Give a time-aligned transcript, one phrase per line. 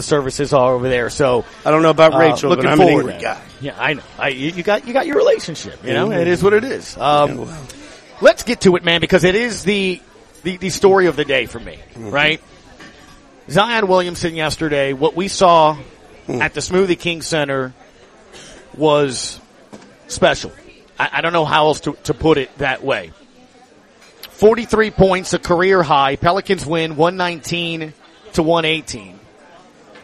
[0.00, 1.10] the services are over there.
[1.10, 3.40] So I don't know about uh, Rachel, looking but I'm forward to guy.
[3.60, 4.02] Yeah, I know.
[4.18, 5.84] I, you, got you got your relationship.
[5.84, 6.20] You know, Mhm.
[6.20, 6.96] it is what it is.
[6.96, 7.66] Um, Yeah, well.
[8.22, 10.00] let's get to it, man, because it is the
[10.42, 12.10] the, the story of the day for me, Mm-hmm.
[12.10, 12.40] right?
[13.50, 15.76] Zion Williamson yesterday, what we saw
[16.28, 16.40] Mm.
[16.40, 17.72] at the Smoothie King Center
[18.76, 19.38] was
[20.08, 20.52] special.
[20.98, 23.12] I, I don't know how else to, to put it that way.
[24.32, 26.16] 43 points, a career high.
[26.16, 27.92] Pelicans win 119
[28.34, 29.19] to 118.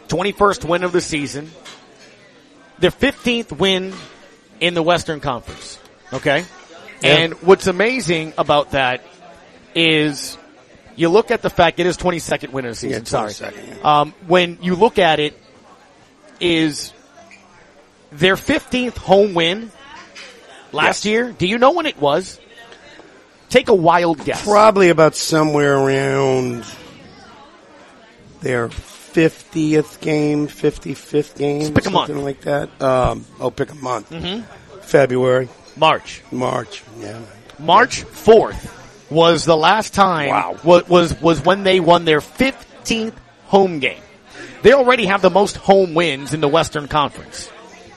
[0.09, 1.51] 21st win of the season.
[2.79, 3.95] Their 15th win
[4.61, 5.79] in the Western Conference.
[6.13, 6.45] Okay?
[7.03, 7.09] Yeah.
[7.17, 9.03] And what's amazing about that
[9.75, 10.37] is
[10.95, 13.03] you look at the fact it is 22nd win of the season.
[13.03, 13.31] Yeah, sorry.
[13.33, 15.39] 22nd, Um, when you look at it,
[16.41, 16.93] is
[18.13, 19.71] their 15th home win
[20.73, 21.07] last Yes.
[21.07, 21.33] year.
[21.33, 22.39] Do you know when it was?
[23.49, 24.43] Take a wild guess.
[24.45, 26.65] Probably about somewhere around
[28.43, 28.69] their
[29.17, 32.09] 50th game, 55th game, pick a month.
[32.09, 32.69] something like that.
[32.83, 34.13] Um, oh, pick a month.
[34.83, 36.23] February, March.
[36.31, 36.83] March.
[37.01, 37.21] Yeah.
[37.59, 38.73] March 4th
[39.11, 40.57] was the last time Wow.
[40.63, 43.15] was, was was when they won their 15th
[43.47, 44.03] home game.
[44.63, 47.49] They already have the most home wins in the Western Conference,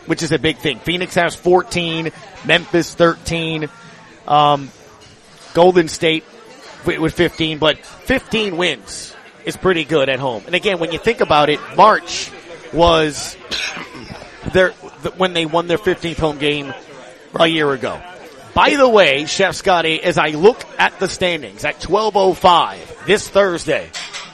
[0.06, 0.80] which is a big thing.
[0.80, 2.12] Phoenix has 14,
[2.46, 3.68] Memphis 13,
[4.28, 4.72] um,
[5.54, 6.24] Golden State
[6.86, 9.14] with 15, but 15 wins
[9.50, 10.44] is pretty good at home.
[10.46, 12.32] And again, when you think about it, March
[12.72, 13.36] was
[14.54, 14.70] their
[15.04, 16.74] th- when they won their 15th home game
[17.36, 18.00] a year ago.
[18.54, 23.90] By the way, Chef Scotty, as I look at the standings at 12:05 this Thursday,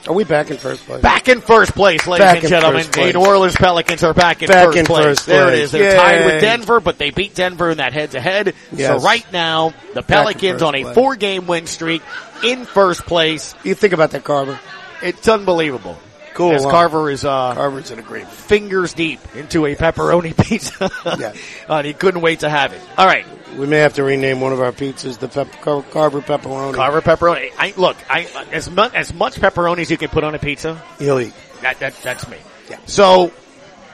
[0.08, 1.02] Are we back in first place?
[1.02, 2.86] back in first place, ladies Back and gentlemen.
[2.86, 3.14] The place.
[3.14, 5.04] New Orleans Pelicans are back in, Back first, in place.
[5.04, 5.72] first There it is.
[5.72, 8.54] They're tied with Denver, but they beat Denver in that head-to-head.
[8.72, 9.00] Yes.
[9.00, 12.02] So right now, the Pelicans on a four-game win streak
[12.42, 13.54] in first place.
[13.64, 14.58] You think about that, Carver.
[15.02, 15.98] It's unbelievable.
[16.34, 16.52] Cool.
[16.52, 16.62] As?
[16.64, 18.30] Carver is uh, Carver's in agreement.
[18.30, 20.90] fingers deep into a pepperoni pizza.
[21.18, 21.32] Yeah.
[21.68, 22.80] and he couldn't wait to have it.
[22.98, 23.24] All right.
[23.56, 26.74] We may have to rename one of our pizzas the pep- Car- Carver pepperoni.
[26.74, 27.52] Carver pepperoni.
[27.56, 30.82] I, look, I, as much, as much pepperoni as you can put on a pizza,
[30.98, 31.32] He'll eat.
[31.62, 32.36] that, that, that's me.
[32.68, 32.78] Yeah.
[32.84, 33.32] So,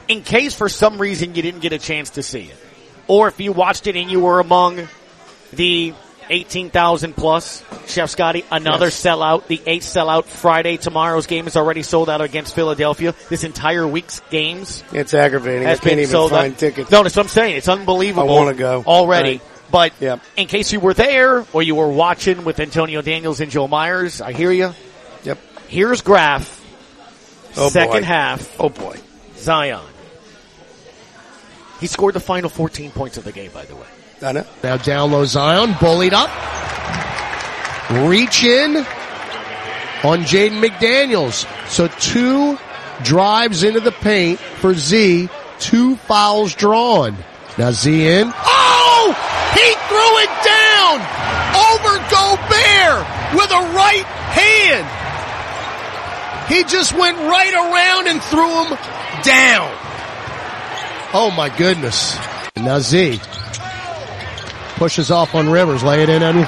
[0.09, 2.57] in case for some reason you didn't get a chance to see it,
[3.07, 4.89] or if you watched it and you were among
[5.53, 5.95] the
[6.33, 9.01] 18,000 plus, Chef Scotty, another Yes.
[9.03, 13.15] sellout, the eighth sellout Friday, tomorrow's game is already sold out against Philadelphia.
[13.29, 15.67] This entire week's games It's aggravating.
[15.69, 16.59] I can't been even sold find out.
[16.59, 16.91] tickets.
[16.91, 17.57] No, that's what I'm saying.
[17.57, 18.29] It's unbelievable.
[18.29, 18.83] I wanna go.
[18.87, 19.33] already.
[19.33, 19.41] Right.
[19.71, 20.21] But Yep.
[20.37, 24.21] in case you were there or you were watching with Antonio Daniels and Joel Meyers,
[24.21, 24.75] I hear you.
[25.25, 25.39] Yep.
[25.69, 26.61] Here's Graf.
[27.57, 28.07] Oh, second boy.
[28.07, 28.97] half, Oh boy.
[29.39, 29.81] Zion.
[31.81, 33.87] He scored the final 14 points of the game, by the way.
[34.23, 34.45] I know.
[34.63, 36.31] Now down low Zion, bullied up.
[38.09, 41.47] Reach in on Jaden McDaniels.
[41.69, 42.59] So two
[43.03, 45.29] drives into the paint for Z,
[45.59, 47.17] two fouls drawn.
[47.59, 48.33] Now Z in.
[48.35, 49.15] Oh!
[49.55, 51.01] He threw it down
[51.55, 54.87] over Gobert with a right hand.
[56.49, 58.79] He just went right around and threw him
[59.23, 59.71] down.
[61.15, 62.17] Oh my goodness.
[62.57, 63.21] Now Z
[64.83, 66.39] pushes off on Rivers, lay it in and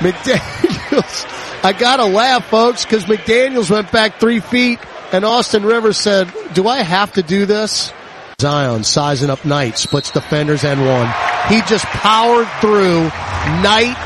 [0.00, 1.62] McDaniels.
[1.62, 4.78] I gotta laugh, folks, because McDaniels went back three feet
[5.12, 7.92] and Austin Rivers said, do I have to do this?
[8.40, 11.12] Zion sizing up Knight, splits defenders and one.
[11.48, 13.02] He just powered through
[13.60, 13.98] Knight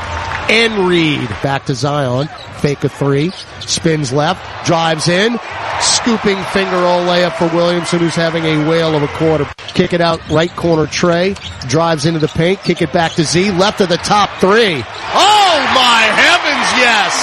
[0.49, 1.27] and Reid.
[1.41, 2.27] Back to Zion.
[2.59, 3.31] Fake a three.
[3.61, 4.65] Spins left.
[4.65, 5.39] Drives in.
[5.81, 9.45] Scooping finger roll layup for Williamson who's having a whale of a quarter.
[9.67, 11.35] Kick it out right corner Trey.
[11.67, 12.59] Drives into the paint.
[12.61, 13.51] Kick it back to Z.
[13.51, 14.83] Left of the top three.
[15.13, 17.13] Oh my heavens, yes!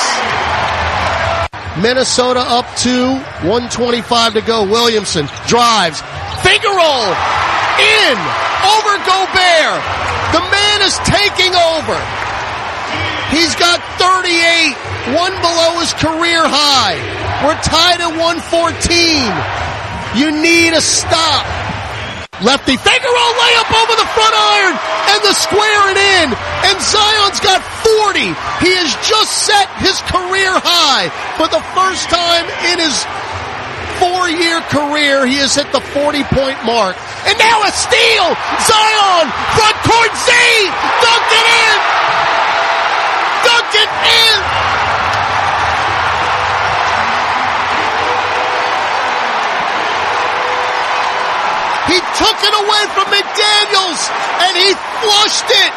[1.82, 3.16] Minnesota up to
[3.48, 4.64] 125 to go.
[4.64, 6.02] Williamson drives.
[6.44, 7.08] Finger roll.
[7.80, 8.16] In.
[8.62, 9.80] Over Gobert.
[10.36, 12.21] The man is taking over.
[13.32, 17.00] He's got 38, one below his career high.
[17.40, 18.44] We're tied at 114.
[20.20, 21.48] You need a stop.
[22.44, 24.76] Lefty finger roll layup over the front iron
[25.16, 26.28] and the square and in.
[26.68, 27.64] And Zion's got
[28.04, 28.36] 40.
[28.60, 31.08] He has just set his career high
[31.40, 33.00] for the first time in his
[33.96, 35.24] four year career.
[35.24, 37.00] He has hit the 40 point mark.
[37.24, 38.28] And now a steal.
[38.60, 39.24] Zion
[39.56, 40.28] front court Z.
[41.00, 42.41] Dunk it in.
[43.72, 44.42] Dunk it in.
[51.88, 54.10] He took it away from McDaniels
[54.40, 55.72] and he flushed it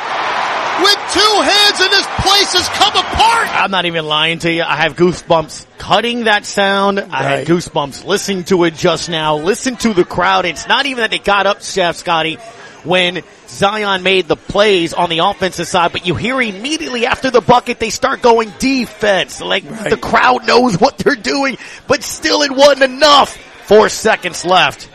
[0.83, 3.47] with two hands and this place has come apart.
[3.61, 4.63] I'm not even lying to you.
[4.63, 6.99] I have goosebumps cutting that sound.
[6.99, 9.37] I had goosebumps listening to it just now.
[9.37, 10.45] Listen to the crowd.
[10.45, 12.35] It's not even that they got up, Chef Scotty,
[12.83, 13.23] when
[13.55, 17.79] Zion made the plays on the offensive side, but you hear immediately after the bucket,
[17.79, 19.39] they start going defense.
[19.39, 21.57] Like the crowd knows what they're doing,
[21.87, 23.37] but still it wasn't enough.
[23.65, 24.89] Four seconds left.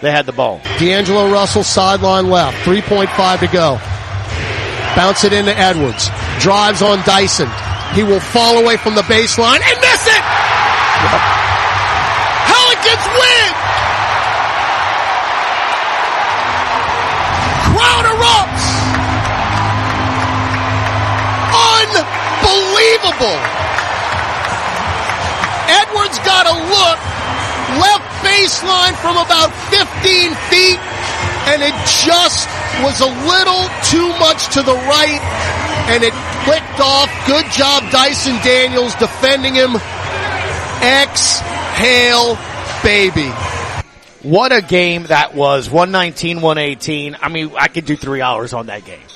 [0.00, 0.60] They had the ball.
[0.78, 2.56] D'Angelo Russell sideline left.
[2.66, 3.78] 3.5 to go.
[4.96, 6.08] Bounce it into Edwards.
[6.40, 7.48] Drives on Dyson.
[7.94, 10.22] He will fall away from the baseline and miss it!
[12.48, 13.29] Pelicans win!
[22.80, 23.36] Unbelievable!
[25.68, 26.98] Edwards got a look
[27.76, 30.80] left baseline from about 15 feet
[31.52, 32.48] and it just
[32.80, 35.20] was a little too much to the right
[35.92, 36.14] and it
[36.48, 37.10] clicked off.
[37.26, 39.76] Good job Dyson Daniels defending him.
[40.80, 42.38] Exhale,
[42.82, 43.28] baby.
[44.22, 45.68] What a game that was.
[45.68, 47.18] 119, 118.
[47.20, 49.09] I mean, I could do three hours on that game.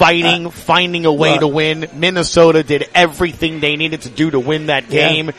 [0.00, 1.40] Fighting, uh, finding a way right.
[1.40, 1.86] to win.
[1.94, 5.08] Minnesota did everything they needed to do to win that Yeah.
[5.08, 5.32] game.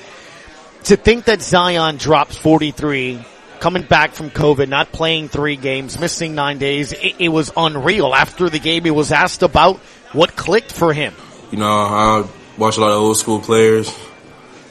[0.85, 3.19] To think that Zion drops 43,
[3.59, 8.13] coming back from COVID, not playing three games, missing nine days, it, it was unreal.
[8.13, 9.77] After the game, he was asked about
[10.13, 11.13] what clicked for him.
[11.51, 12.23] You know, I
[12.57, 13.91] watch a lot of old school players,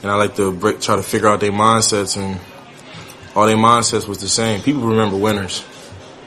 [0.02, 2.38] and I like to break, try to figure out their mindsets, and
[3.34, 4.62] all their mindsets was the same.
[4.62, 5.64] People remember winners,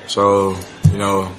[0.08, 0.58] so
[0.92, 1.32] you know,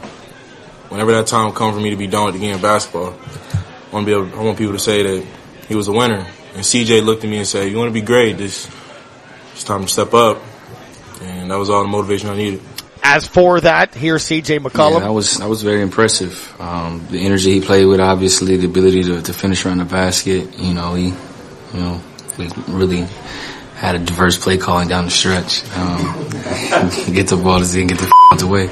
[0.94, 3.90] whenever that time comes for me to be done with the game of basketball, I
[3.92, 5.26] want to be able, I want people to say that
[5.66, 6.24] he was a winner.
[6.54, 8.38] And CJ looked at me and said, "You want to be great?
[8.38, 8.70] This
[9.52, 10.40] it's time to step up,"
[11.20, 12.62] and that was all the motivation I needed.
[13.02, 15.00] As for that, here's CJ McCollum.
[15.00, 16.54] Yeah, that was that was very impressive.
[16.60, 20.56] Um, the energy he played with, obviously, the ability to, to finish around the basket.
[20.56, 22.00] You know, he, you know,
[22.38, 23.08] we really
[23.74, 25.64] had a diverse play calling down the stretch.
[25.74, 26.30] Um,
[27.12, 28.68] get the ball to and get the out the way.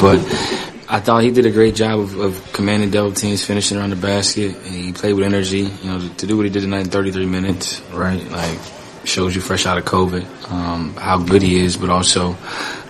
[0.00, 3.90] But I thought he did a great job of, of commanding double teams, finishing around
[3.90, 4.56] the basket.
[4.56, 5.60] And he played with energy.
[5.60, 8.22] You know, to, do what he did tonight in 33 minutes, right?
[8.28, 8.58] Like
[9.04, 12.36] shows you fresh out of COVID um, how good he is, but also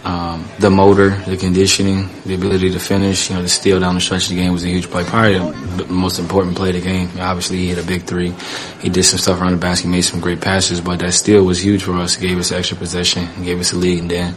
[0.05, 3.29] um, the motor, the conditioning, the ability to finish.
[3.29, 5.05] You know, the steal down the stretch of the game was a huge play.
[5.05, 5.39] Probably
[5.77, 7.11] the most important play of the game.
[7.19, 8.35] Obviously, he hit a big three.
[8.81, 11.63] He did some stuff around the basket, made some great passes, but that steal was
[11.63, 12.17] huge for us.
[12.17, 14.37] It gave us extra possession, gave us a lead, and then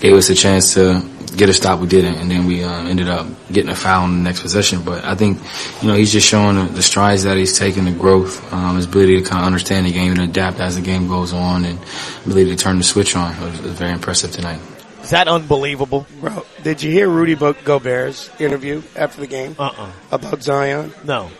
[0.00, 1.78] gave us a chance to get a stop.
[1.78, 4.82] We didn't, and then we uh, ended up getting a foul in the next possession.
[4.82, 5.38] But I think,
[5.80, 8.86] you know, he's just showing the, the strides that he's taking, the growth, um, his
[8.86, 11.78] ability to kind of understand the game and adapt as the game goes on, and
[12.24, 13.32] ability to turn the switch on.
[13.32, 14.60] It was, it was very impressive tonight.
[15.04, 16.06] Is that unbelievable?
[16.20, 19.90] Bro, did you hear Rudy Bo- Gobert's interview after the game Uh-uh.
[20.10, 20.92] about Zion?
[21.04, 21.30] No.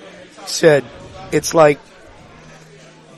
[0.46, 0.84] Said
[1.32, 1.80] it's like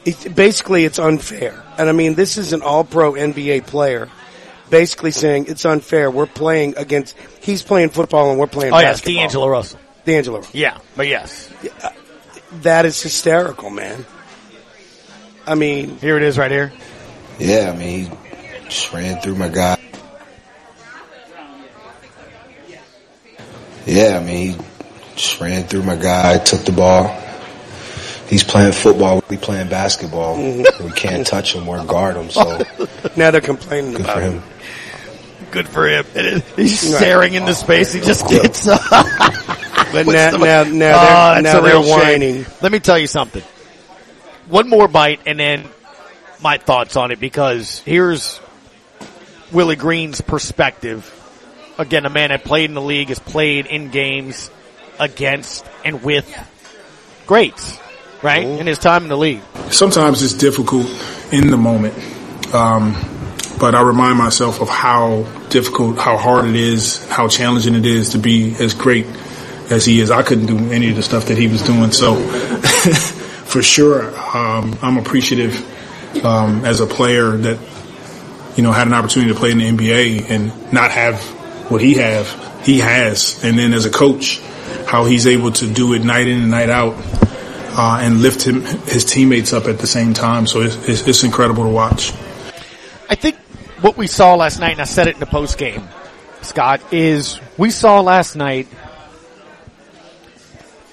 [0.04, 4.08] it, basically it's unfair, and I mean this is an All-Pro NBA player,
[4.70, 6.10] basically saying it's unfair.
[6.10, 8.72] We're playing against he's playing football and we're playing.
[8.72, 9.22] Oh, yes, basketball.
[9.22, 9.80] D'Angelo Russell.
[10.04, 10.42] D'Angelo.
[10.52, 11.50] Yeah, but yes.
[12.62, 14.06] That is hysterical, man.
[15.44, 16.72] I mean, Here it is right here.
[17.40, 19.75] Yeah, I mean, he just ran through my guy.
[23.86, 24.64] Yeah, I mean, he
[25.14, 27.08] just ran through my guy, took the ball.
[28.28, 30.36] He's playing football, we playing basketball.
[30.36, 30.84] Mm-hmm.
[30.84, 32.60] We can't touch him or guard him, so
[33.16, 34.32] now they're complaining good about for him.
[34.40, 34.42] him.
[35.52, 36.04] Good for him.
[36.16, 37.92] And He's staring into space.
[37.92, 38.80] He just gets up.
[39.92, 42.46] But now, them- now, now, Oh, they're, ah, now a real they're whining.
[42.60, 43.42] Let me tell you something.
[44.48, 45.68] One more bite and then
[46.42, 48.40] my thoughts on it because here's
[49.52, 51.04] Willie Green's perspective.
[51.78, 54.50] Again, a man that played in the league, has played in games
[54.98, 56.26] against and with
[57.26, 57.78] greats,
[58.22, 58.46] right?
[58.46, 59.42] In his time in the league.
[59.70, 60.86] sometimes it's difficult
[61.32, 61.94] in the moment.
[62.54, 62.94] Um,
[63.58, 68.10] but I remind myself of how difficult, how hard it is, how challenging it is
[68.10, 69.06] to be as great
[69.70, 70.10] as he is.
[70.10, 71.90] I couldn't do any of the stuff that he was doing.
[71.90, 72.16] So
[73.46, 75.56] for sure, um, I'm appreciative
[76.24, 77.58] um, as a player that
[78.56, 81.20] you know had an opportunity to play in the NBA and not have
[81.70, 82.28] what he have
[82.66, 84.40] he has, and then as a coach,
[84.86, 86.94] how he's able to do it night in and night out
[87.78, 90.46] uh, and lift him, his teammates up at the same time.
[90.46, 92.12] So it's, it's, it's incredible to watch.
[93.08, 93.36] I think
[93.80, 95.88] what we saw last night, and I said it in the post game,
[96.42, 98.66] Scott, is we saw last night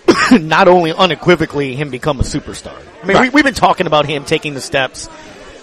[0.31, 2.79] not only unequivocally him become a superstar.
[3.01, 5.09] I mean, we, we've been talking about him taking the steps,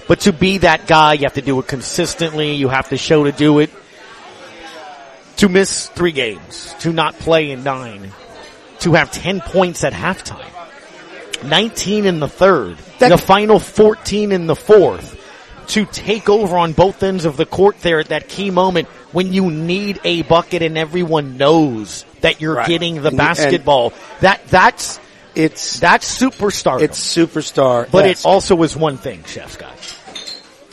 [0.08, 2.54] but to be that guy, you have to do it consistently.
[2.54, 3.70] You have to show to do it.
[5.40, 8.12] To miss three games, to not play in nine,
[8.80, 10.44] to have 10 points at halftime.
[11.44, 15.16] 19 in the third, That- the final 14 in the fourth
[15.68, 19.32] to take over on both ends of the court there at that key moment when
[19.32, 22.68] you need a bucket and everyone knows that you're Right.
[22.68, 23.94] getting the And- basketball.
[24.20, 25.00] that, that's,
[25.34, 26.82] It's that's superstar.
[26.82, 29.72] it's superstar, but it also is one thing, Chef Scott.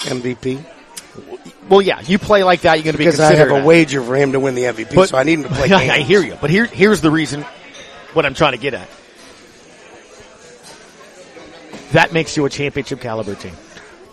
[0.09, 0.59] MVP
[1.69, 4.01] Well, yeah, you play like that, you're going to be because I have a wager
[4.01, 4.95] for him to win the MVP.
[4.95, 5.71] But- so I need him to play.
[5.71, 7.45] I, I hear you, but here, here's the reason.
[8.13, 8.89] What I'm trying to get at.
[11.91, 13.53] That makes you a championship caliber team.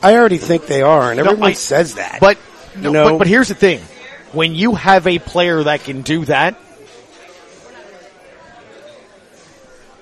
[0.03, 2.19] I already think they are, and everyone I- says that.
[2.21, 2.39] But
[2.77, 3.11] You no, know?
[3.13, 3.81] but, but here's the thing:
[4.33, 6.59] when you have a player that can do that,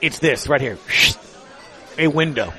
[0.01, 0.79] it's this right here,
[1.99, 2.53] a window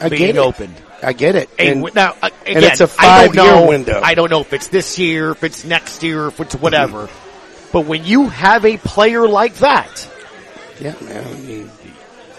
[0.00, 0.74] I being opened.
[0.76, 0.82] it.
[1.02, 1.48] I get it.
[1.58, 4.00] A, And- now, again, it's a five-year know, window.
[4.02, 7.06] I don't know if it's this year, if it's next year, if it's whatever.
[7.06, 7.68] Mm-hmm.
[7.72, 10.08] But when you have a player like that,
[10.80, 11.24] yeah, man.
[11.26, 11.70] I mean,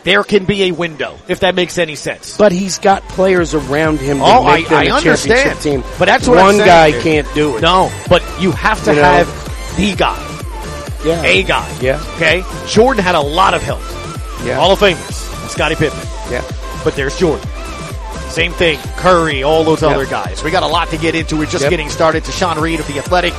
[0.04, 2.36] there can be a window, if that makes any sense.
[2.38, 5.60] but he's got players around him to Oh, I- them I a understand.
[5.62, 5.84] team.
[6.00, 7.62] But that's what I'm one guy can't do it.
[7.62, 9.04] No, but you have to You know?
[9.04, 11.78] have the guy, yeah, a guy.
[11.80, 12.04] Yeah.
[12.16, 12.44] Okay?
[12.68, 13.82] Jordan had a lot of help.
[14.46, 15.50] yeah, Hall of Famers.
[15.50, 16.00] Scottie Pippen.
[16.32, 16.44] yeah.
[16.84, 17.48] But there's Jordan.
[18.40, 18.80] Same thing.
[18.96, 19.92] Curry, all those Yep.
[19.92, 20.42] other guys.
[20.46, 21.36] We got a lot to get into.
[21.36, 21.72] We're just Yep.
[21.72, 22.24] getting started.
[22.24, 23.34] To Sean Reed of The Athletic.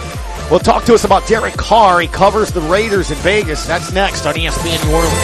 [0.50, 2.00] Well, talk to us about Derek Carr.
[2.00, 3.64] He covers the Raiders in Vegas.
[3.64, 5.16] That's next on ESPN New Orleans.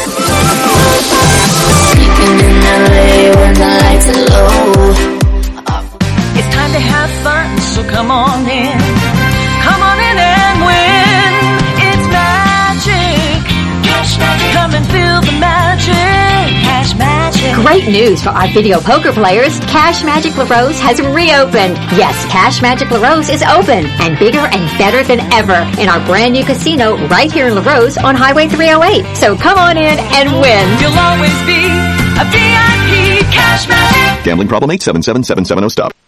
[2.25, 4.95] in LA when the lights are low.
[6.39, 8.79] It's time to have fun, so come on in.
[9.61, 11.35] Come on in and win.
[11.85, 13.45] It's magic.
[13.85, 14.53] Cash magic.
[14.53, 15.33] Come and feel the magic.
[15.33, 15.36] Cash
[17.27, 17.55] magic.
[17.65, 19.59] Great news for our video poker players.
[19.61, 21.75] Cash Magic LaRose has reopened.
[21.99, 26.33] Yes, Cash Magic LaRose is open and bigger and better than ever in our brand
[26.35, 29.17] new casino right here in LaRose on Highway 308.
[29.17, 30.65] So come on in and win.
[30.79, 31.67] You'll always be
[32.17, 33.27] a VIP.
[33.33, 34.25] Cash magic.
[34.25, 35.93] Gambling problem 877-770 stop.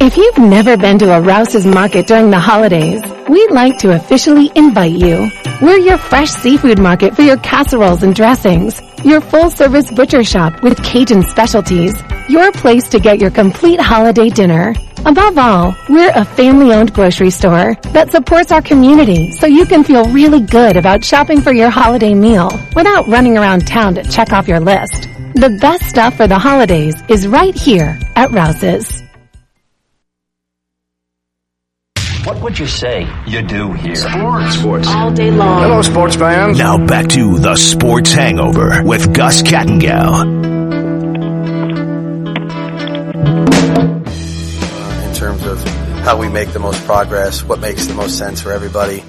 [0.00, 4.48] If you've never been to a Rouse's Market during the holidays, we'd like to officially
[4.54, 5.28] invite you.
[5.60, 8.80] We're your fresh seafood market for your casseroles and dressings.
[9.04, 12.00] Your full service butcher shop with Cajun specialties.
[12.28, 14.72] Your place to get your complete holiday dinner.
[15.04, 19.82] Above all, we're a family owned grocery store that supports our community so you can
[19.82, 24.32] feel really good about shopping for your holiday meal without running around town to check
[24.32, 25.08] off your list.
[25.34, 29.07] The best stuff for the holidays is right here at Rouse's.
[32.28, 33.96] What would you say you do here?
[33.96, 34.58] Sports.
[34.58, 34.88] Sports.
[34.88, 35.62] All day long.
[35.62, 36.58] Hello, sports fans.
[36.58, 40.36] Now back to the Sports Hangover with Gus Kattengell.
[45.08, 45.58] in terms of
[46.04, 49.02] how we make the most progress, what makes the most sense for everybody,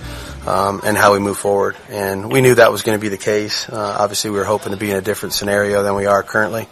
[0.47, 1.75] um, and how we move forward.
[1.89, 3.67] And we knew that was going to be the case.
[3.67, 6.69] Uh, obviously, we were hoping to be in a different scenario than we are currently.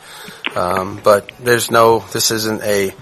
[0.55, 2.93] Um, but there's no, this isn't a,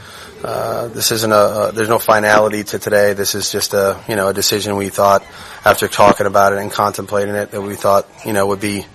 [0.44, 3.14] uh, this isn't a, uh, there's no finality to today.
[3.14, 5.24] This is just a, you know, a decision we thought
[5.64, 8.86] after talking about it and contemplating it that we thought, you know, would be,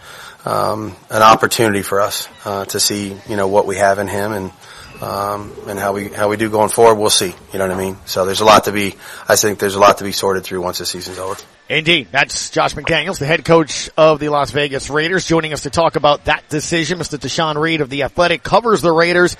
[0.44, 4.32] um, an opportunity for us, uh, to see, you know, what we have in him
[4.32, 4.52] and,
[5.00, 7.34] um, and how we how we do going forward, we'll see.
[7.52, 7.96] You know what I mean?
[8.04, 8.96] So there's a lot to be.
[9.28, 11.40] I think there's a lot to be sorted through once the season's over.
[11.70, 12.08] Indeed.
[12.10, 15.94] That's Josh McDaniels, the head coach of the Las Vegas Raiders, joining us to talk
[15.94, 16.98] about that decision.
[16.98, 17.16] Mr.
[17.16, 19.36] Tashan Reed of The Athletic covers the Raiders.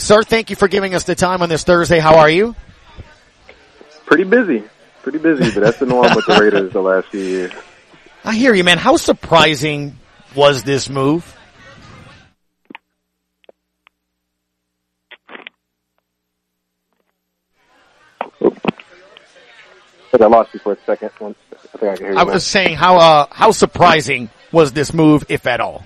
[0.00, 1.98] Sir, thank you for giving us the time on this Thursday.
[1.98, 2.56] How are you?
[4.06, 4.64] Pretty busy.
[5.02, 7.52] Pretty busy, but that's the norm with the Raiders the last few years.
[8.24, 8.78] I hear you, man.
[8.78, 9.98] How surprising
[10.34, 11.36] was this move?
[20.12, 21.10] But I lost you for a second.
[21.20, 22.18] Once I think I can hear you.
[22.18, 22.32] I now.
[22.32, 25.84] was saying how uh, how surprising was this move, if at all?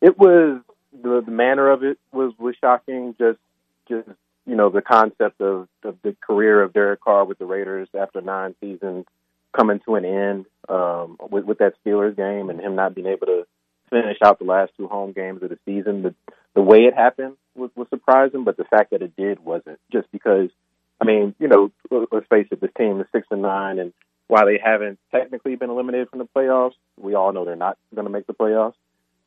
[0.00, 0.60] It was
[1.04, 3.14] the, the manner of it was was shocking.
[3.18, 3.38] Just
[3.88, 4.08] just
[4.46, 8.20] you know the concept of, of the career of Derek Carr with the Raiders after
[8.20, 9.04] nine seasons
[9.56, 13.26] coming to an end um, with with that Steelers game and him not being able
[13.26, 13.46] to
[13.90, 16.02] finish out the last two home games of the season.
[16.02, 16.14] The
[16.54, 19.78] the way it happened was, was surprising, but the fact that it did wasn't.
[19.92, 20.50] Just because,
[21.00, 23.92] I mean, you know, let- let's face it, this team is six and nine and
[24.26, 28.06] while they haven't technically been eliminated from the playoffs, we all know they're not going
[28.06, 28.74] to make the playoffs.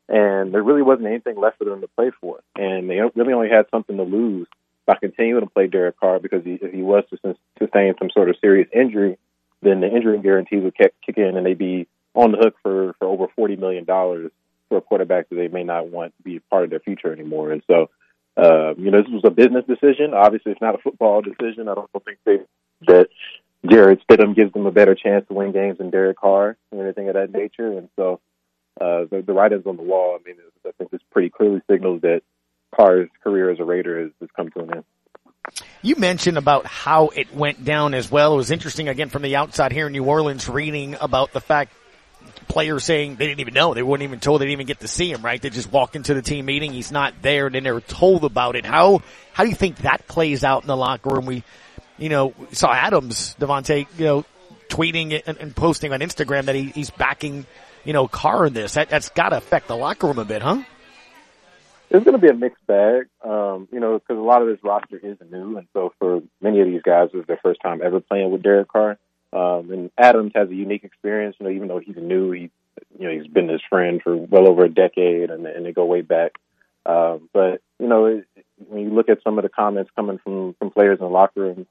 [0.08, 2.40] And there really wasn't anything left for them to play for.
[2.56, 4.46] And they really only had something to lose
[4.86, 8.30] by continuing to play Derek Carr because he, if he was to sustain some sort
[8.30, 9.18] of serious injury,
[9.60, 13.06] then the injury guarantee would kick, in and they'd be on the hook for, for
[13.06, 16.70] over $40 million for a quarterback that they may not want to be part of
[16.70, 17.52] their future anymore.
[17.52, 17.90] And so,
[18.36, 20.14] uh, you know, this was a business decision.
[20.14, 21.68] Obviously, it's not a football decision.
[21.68, 22.38] I don't think they,
[22.86, 23.08] that
[23.66, 27.08] Jarrett Stidham gives them a better chance to win games than Derek Carr or anything
[27.08, 27.76] of that nature.
[27.76, 28.20] And so,
[28.80, 32.02] uh, the, the writings on the wall, I mean, I think this pretty clearly signals
[32.02, 32.22] that
[32.74, 34.84] Carr's career as a Raider has, has come to an end.
[35.82, 38.34] You mentioned about how it went down as well.
[38.34, 41.72] It was interesting again from the outside here in New Orleans reading about the fact
[42.48, 43.74] players saying they didn't even know.
[43.74, 45.40] They weren't even told they didn't even get to see him, right?
[45.40, 46.72] They just walk into the team meeting.
[46.72, 48.66] He's not there and then they're told about it.
[48.66, 51.26] How, how do you think that plays out in the locker room?
[51.26, 51.44] We,
[51.96, 54.24] you know, saw Adams, Davante, you know,
[54.68, 57.46] tweeting and, and, posting on Instagram that he, he's backing,
[57.84, 58.74] you know, Carr in this.
[58.74, 60.62] That, that's got to affect the locker room a bit, huh?
[61.90, 64.58] It's going to be a mixed bag, um, you know, because a lot of this
[64.62, 67.80] roster is new, and so for many of these guys, it was their first time
[67.82, 68.98] ever playing with Derek Carr.
[69.32, 72.50] Um, and Adams has a unique experience, you know, even though he's new, he,
[72.98, 75.86] you know, he's been his friend for well over a decade, and, and they go
[75.86, 76.32] way back.
[76.84, 80.54] Um, but you know, it, when you look at some of the comments coming from
[80.58, 81.66] from players in the locker room,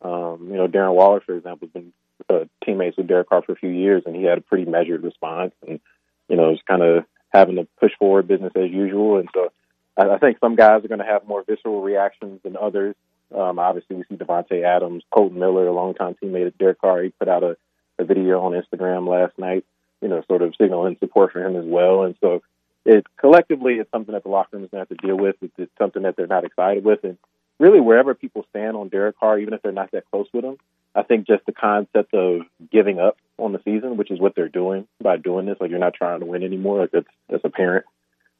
[0.00, 1.92] um, you know, Darren Waller, for example, has been
[2.28, 5.02] uh, teammates with Derek Carr for a few years, and he had a pretty measured
[5.02, 5.80] response, and
[6.28, 9.18] you know, it's kind of having to push forward business as usual.
[9.18, 9.52] And so,
[9.96, 12.94] I, I think some guys are going to have more visceral reactions than others.
[13.34, 17.02] Um, obviously, we see Davante Adams, Kolton Miller, a longtime teammate of Derek Carr.
[17.02, 17.56] He put out a,
[17.98, 19.64] a video on Instagram last night,
[20.00, 22.04] you know, sort of signaling support for him as well.
[22.04, 22.42] And so,
[22.84, 25.36] it collectively, it's something that the locker room is going to have to deal with.
[25.40, 27.16] It's, it's something that they're not excited with, and
[27.58, 30.56] really wherever people stand on Derek Carr, even if they're not that close with him,
[30.94, 34.48] I think just the concept of giving up on the season, which is what they're
[34.48, 37.86] doing by doing this, like you're not trying to win anymore, like that's that's apparent.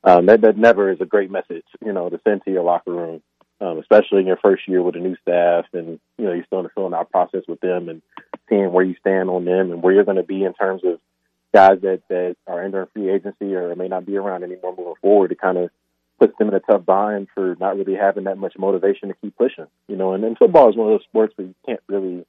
[0.05, 2.93] Um, that that never is a great message, you know, to send to your locker
[2.93, 3.23] room,
[3.61, 6.59] um, especially in your first year with a new staff, and you know you're still
[6.59, 8.03] in the filling out process with them, and
[8.49, 10.99] seeing where you stand on them and where you're going to be in terms of
[11.55, 15.29] guys that that are entering free agency or may not be around anymore moving forward.
[15.29, 15.71] To kind of
[16.19, 19.37] puts them in a tough bind for not really having that much motivation to keep
[19.37, 19.67] pushing.
[19.89, 22.27] You know, and then football is one of those sports where you can't really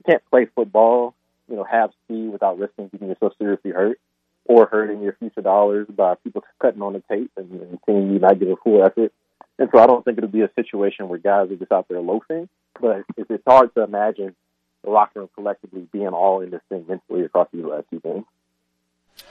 [0.00, 1.14] you can't play football,
[1.48, 3.98] you know, have speed without risking getting yourself seriously hurt
[4.44, 8.18] or hurting your future dollars by people cutting on the tape and, and seeing you
[8.18, 9.12] not give a full effort.
[9.58, 12.00] And so I don't think it'll be a situation where guys are just out there
[12.00, 12.48] loafing,
[12.80, 14.34] but it's, it's hard to imagine
[14.82, 18.24] the locker room collectively being all in this thing mentally across these last two games.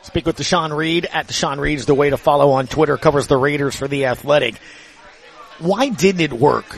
[0.04, 2.96] Speak with Tashan Reed at Tashan Reed is the way to follow on Twitter.
[2.98, 4.56] Covers the Raiders for the Athletic.
[5.58, 6.78] Why didn't it work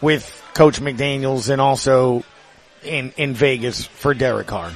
[0.00, 2.24] with Coach McDaniel's and also
[2.84, 4.72] in in Vegas for Derek Carr?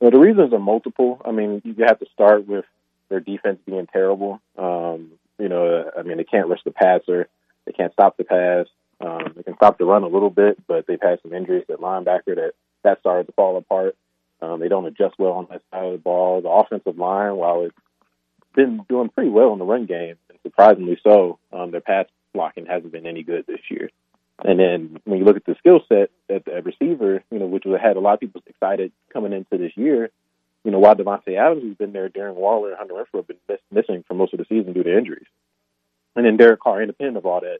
[0.00, 1.20] Well, the reasons are multiple.
[1.24, 2.64] I mean, you have to start with
[3.10, 4.40] their defense being terrible.
[4.56, 7.28] Um, you know, I mean, they can't rush the passer.
[7.66, 8.66] They can't stop the pass.
[9.00, 11.80] Um, they can stop the run a little bit, but they've had some injuries at
[11.80, 13.96] linebacker that that started to fall apart.
[14.42, 16.40] Um, they don't adjust well on that side of the ball.
[16.40, 17.74] The offensive line, while it's
[18.54, 22.66] been doing pretty well in the run game, and surprisingly so, um, their pass blocking
[22.66, 23.90] hasn't been any good this year.
[24.44, 27.64] And then when you look at the skill set at the receiver, you know, which
[27.64, 30.10] had a lot of people excited coming into this year,
[30.64, 33.36] you know, while Davante Adams has been there, Darren Waller and Hunter Renfrow have been
[33.48, 35.26] miss- missing for most of the season due to injuries.
[36.16, 37.58] And then Derek Carr, independent of all that,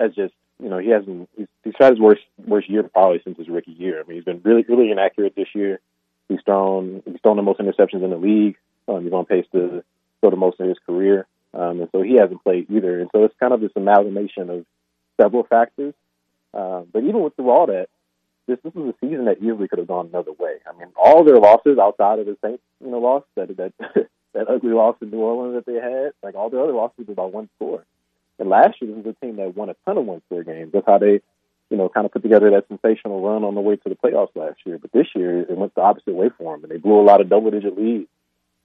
[0.00, 3.38] has just, you know, he hasn't, he's, he's had his worst, worst year probably since
[3.38, 4.00] his rookie year.
[4.00, 5.80] I mean, he's been really, really inaccurate this year.
[6.28, 8.56] He's thrown he's thrown the most interceptions in the league.
[8.88, 9.84] Um, he's on pace to
[10.20, 13.00] throw the most in his career, um, and so he hasn't played either.
[13.00, 14.64] And so it's kind of this amalgamation of
[15.20, 15.94] several factors.
[16.54, 17.88] Uh, but even with through all that,
[18.46, 20.56] this this is a season that easily could have gone another way.
[20.66, 23.72] I mean, all their losses outside of the Saints, you know, loss that that
[24.34, 27.12] that ugly loss in New Orleans that they had, like all their other losses were
[27.12, 27.84] about one score.
[28.38, 30.72] And last year, this was a team that won a ton of one score games.
[30.72, 31.20] That's how they
[31.72, 34.36] you know, kind of put together that sensational run on the way to the playoffs
[34.36, 34.76] last year.
[34.76, 37.22] But this year, it went the opposite way for them, and they blew a lot
[37.22, 38.08] of double-digit leads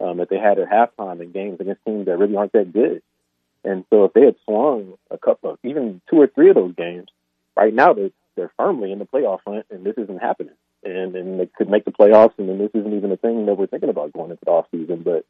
[0.01, 3.01] um, that they had at halftime in games against teams that really aren't that good.
[3.63, 6.75] And so, if they had swung a couple, of, even two or three of those
[6.75, 7.07] games,
[7.57, 10.53] right now they're they're firmly in the playoff hunt, and this isn't happening.
[10.83, 13.55] And and they could make the playoffs, and then this isn't even a thing that
[13.55, 15.01] we're thinking about going into the off season.
[15.03, 15.25] But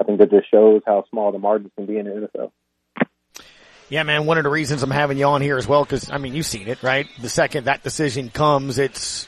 [0.00, 2.52] I think that just shows how small the margins can be in the NFL.
[3.88, 4.24] Yeah, man.
[4.24, 6.46] One of the reasons I'm having you on here as well, because I mean, you've
[6.46, 7.08] seen it, right?
[7.20, 9.26] The second that decision comes, it's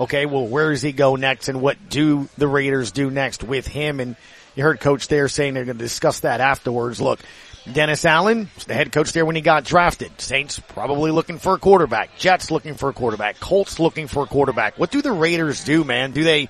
[0.00, 0.26] okay.
[0.26, 4.00] Well, where does he go next, and what do the Raiders do next with him?
[4.00, 4.16] And
[4.56, 7.00] you heard coach there saying they're going to discuss that afterwards.
[7.00, 7.20] Look,
[7.70, 10.20] Dennis Allen was the head coach there when he got drafted.
[10.20, 12.16] Saints probably looking for a quarterback.
[12.16, 13.38] Jets looking for a quarterback.
[13.38, 14.78] Colts looking for a quarterback.
[14.78, 16.12] What do the Raiders do, man?
[16.12, 16.48] Do they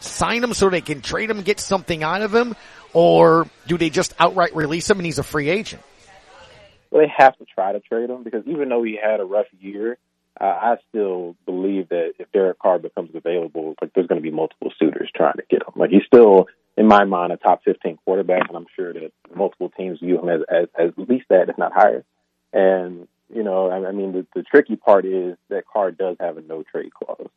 [0.00, 2.56] sign him so they can trade him, get something out of him?
[2.92, 5.82] Or do they just outright release him and he's a free agent?
[6.90, 9.46] Well, they have to try to trade him because even though he had a rough
[9.60, 9.98] year,
[10.40, 14.34] uh, I still believe that if Derek Carr becomes available, like there's going to be
[14.34, 15.74] multiple suitors trying to get him.
[15.76, 16.46] Like he's still,
[16.78, 20.28] in my mind, a top 15 quarterback, and I'm sure that multiple teams view him
[20.28, 22.04] as as, as at least that, if not higher.
[22.52, 26.38] And you know, I, I mean, the, the tricky part is that Carr does have
[26.38, 27.28] a no trade clause,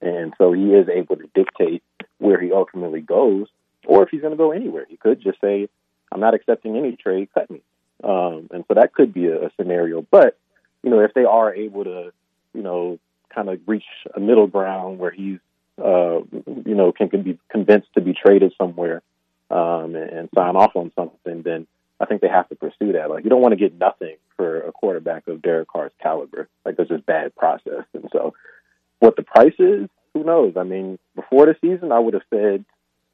[0.00, 1.82] and so he is able to dictate
[2.18, 3.48] where he ultimately goes,
[3.86, 4.86] or if he's going to go anywhere.
[4.88, 5.68] He could just say,
[6.12, 7.62] "I'm not accepting any trade, cut me."
[8.04, 10.06] Um, and so that could be a, a scenario.
[10.10, 10.38] But,
[10.82, 12.12] you know, if they are able to,
[12.54, 12.98] you know,
[13.34, 15.38] kind of reach a middle ground where he's,
[15.82, 16.20] uh,
[16.64, 19.02] you know, can, can be convinced to be traded somewhere
[19.50, 21.66] um, and, and sign off on something, then
[22.00, 23.10] I think they have to pursue that.
[23.10, 26.48] Like, you don't want to get nothing for a quarterback of Derek Carr's caliber.
[26.64, 27.84] Like, there's just bad process.
[27.94, 28.34] And so,
[28.98, 30.54] what the price is, who knows?
[30.56, 32.64] I mean, before the season, I would have said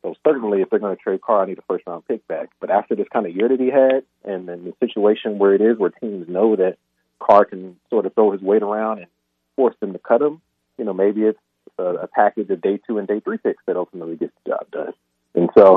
[0.03, 2.51] so certainly, if they're going to trade Carr, I need a first round pick back.
[2.61, 5.61] But after this kind of year that he had, and then the situation where it
[5.61, 6.77] is, where teams know that
[7.20, 9.07] Carr can sort of throw his weight around and
[9.55, 10.40] force them to cut him,
[10.77, 11.38] you know, maybe it's
[11.79, 14.70] a, a package of day two and day three picks that ultimately gets the job
[14.70, 14.92] done.
[15.35, 15.77] And so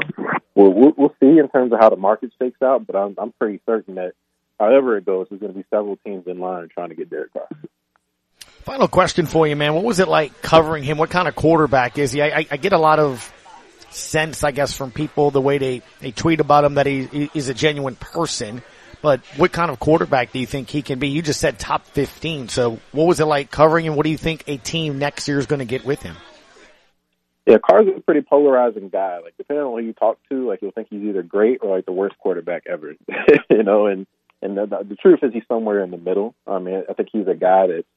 [0.53, 2.85] we'll, we'll, we'll see in terms of how the market shakes out.
[2.85, 4.13] But I'm, I'm pretty certain that
[4.59, 7.33] however it goes, there's going to be several teams in line trying to get Derek
[7.33, 7.47] Carr.
[8.63, 9.75] Final question for you, man.
[9.75, 10.97] What was it like covering him?
[10.97, 12.21] What kind of quarterback is he?
[12.21, 13.31] I, I, get a lot of
[13.91, 17.47] sense, I guess, from people the way they, they tweet about him that he is
[17.47, 18.63] a genuine person.
[19.05, 21.09] But what kind of quarterback do you think he can be?
[21.09, 22.47] You just said top 15.
[22.47, 23.95] So what was it like covering him?
[23.95, 26.15] What do you think a team next year is going to get with him?
[27.45, 29.19] Yeah, Carr's a pretty polarizing guy.
[29.19, 31.85] Like depending on who you talk to, like you'll think he's either great or like
[31.85, 32.95] the worst quarterback ever.
[33.51, 34.07] you know, and
[34.41, 36.33] and the, the truth is he's somewhere in the middle.
[36.47, 37.87] I mean, I think he's a guy that's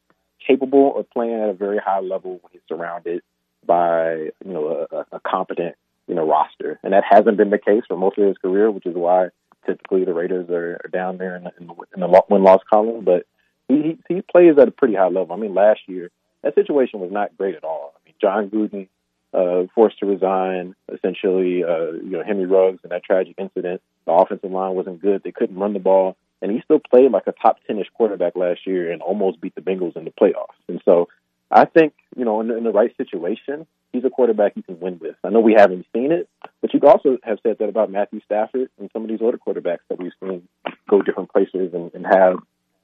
[0.46, 3.22] capable of playing at a very high level when he's surrounded
[3.64, 5.74] by you know a, a competent
[6.06, 8.84] you know roster, and that hasn't been the case for most of his career, which
[8.84, 9.28] is why
[9.68, 13.04] typically the Raiders are, are down there in in in the win loss column.
[13.04, 13.26] But
[13.68, 15.33] he, he he plays at a pretty high level.
[15.33, 16.11] I mean, last year
[16.42, 17.94] that situation was not great at all.
[17.96, 18.88] I mean, Jon Gruden
[19.33, 23.83] uh, forced to resign, essentially, uh, you know, Henry Ruggs and that tragic incident.
[24.07, 25.22] The offensive line wasn't good.
[25.22, 26.16] They couldn't run the ball.
[26.40, 29.54] And he still played like a top 10 ish quarterback last year and almost beat
[29.54, 30.57] the Bengals in the playoffs.
[30.68, 31.09] And so
[31.50, 34.78] I think, you know, in the, in the right situation, he's a quarterback you can
[34.80, 35.16] win with.
[35.24, 36.28] I know we haven't seen it,
[36.61, 39.80] but you also have said that about Matthew Stafford and some of these other quarterbacks
[39.88, 40.46] that we've seen
[40.88, 42.38] go different places and, and have,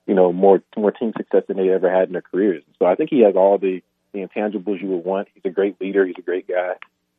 [0.07, 2.62] you know, more more team success than they ever had in their careers.
[2.79, 5.29] So I think he has all the the intangibles you would want.
[5.35, 6.07] He's a great leader.
[6.07, 6.74] He's a great guy.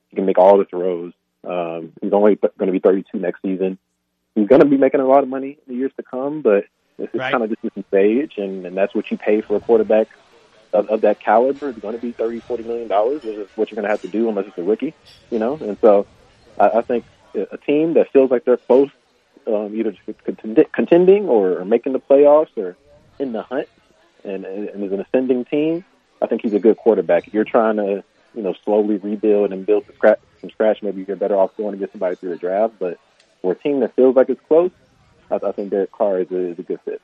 [0.10, 1.14] He can make all the throws.
[1.44, 3.78] Um, he's only going to be 32 next season.
[4.34, 6.66] He's going to be making a lot of money in the years to come, but
[6.98, 7.32] this is Right.
[7.32, 10.08] kind of just his age, and, and that's what you pay for a quarterback
[10.76, 11.70] of, of that caliber.
[11.70, 13.22] It's going to be 30, 40 million dollars.
[13.22, 14.94] This is what you're going to have to do unless it's a rookie,
[15.32, 15.56] you know.
[15.56, 16.06] And so,
[16.60, 18.90] I, I think a team that feels like they're close,
[19.48, 19.96] um, either
[20.74, 22.78] contending or, making the playoffs or
[23.20, 23.68] in the hunt,
[24.24, 25.86] and, and, is an ascending team,
[26.22, 27.28] I think he's a good quarterback.
[27.28, 31.04] If you're trying to, you know, slowly rebuild and build from scratch, from scratch, maybe
[31.08, 32.76] you're better off going to get somebody through the draft.
[32.80, 33.00] But
[33.42, 34.72] for a team that feels like it's close,
[35.30, 37.02] I, I think Derek Carr is a, is a good fit.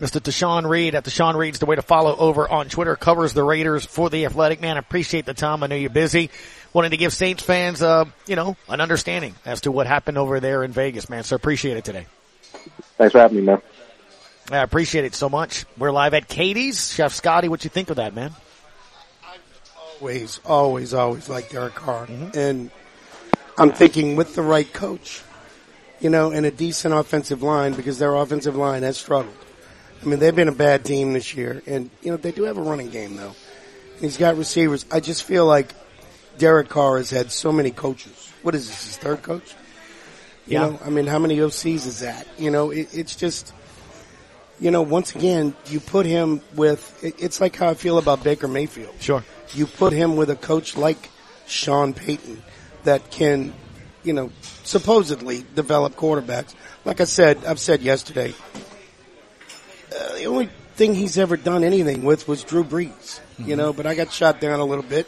[0.00, 0.20] Mr.
[0.20, 2.96] Tashan Reed at Tashan Reed's the way to follow over on Twitter.
[2.96, 4.60] Covers the Raiders for the Athletic.
[4.60, 5.62] Man, I appreciate the time.
[5.62, 6.30] I know you're busy.
[6.72, 10.40] Wanted to give Saints fans, uh, you know, an understanding as to what happened over
[10.40, 11.22] there in Vegas, man.
[11.22, 12.06] So appreciate it today.
[12.98, 13.62] Thanks for having me, man.
[14.50, 15.64] I appreciate it so much.
[15.78, 16.92] We're live at Katie's.
[16.92, 18.32] Chef Scotty, what you think of that, man?
[19.22, 19.36] I
[20.00, 22.08] always, always, always like Derek Carr.
[22.34, 22.70] And
[23.56, 25.22] I'm thinking with the right coach,
[26.00, 29.34] you know, and a decent offensive line because their offensive line has struggled.
[30.04, 32.58] I mean, they've been a bad team this year, and you know they do have
[32.58, 33.34] a running game though.
[34.00, 34.84] He's got receivers.
[34.92, 35.72] I just feel like
[36.36, 38.32] Derek Carr has had so many coaches.
[38.42, 38.84] What is this?
[38.86, 39.54] His third coach?
[40.46, 40.66] You Yeah.
[40.66, 42.26] know, I mean, how many OCs is that?
[42.36, 43.54] You know, it, it's just,
[44.60, 47.02] you know, once again, you put him with.
[47.02, 48.94] It, it's like how I feel about Baker Mayfield.
[49.00, 49.24] Sure.
[49.54, 51.08] You put him with a coach like
[51.46, 52.42] Sean Payton
[52.82, 53.54] that can,
[54.02, 54.30] you know,
[54.64, 56.54] supposedly develop quarterbacks.
[56.84, 58.34] Like I said, I've said yesterday,
[59.98, 63.86] uh, the only thing he's ever done anything with was Drew Brees, you know, but
[63.86, 65.06] I got shot down a little bit,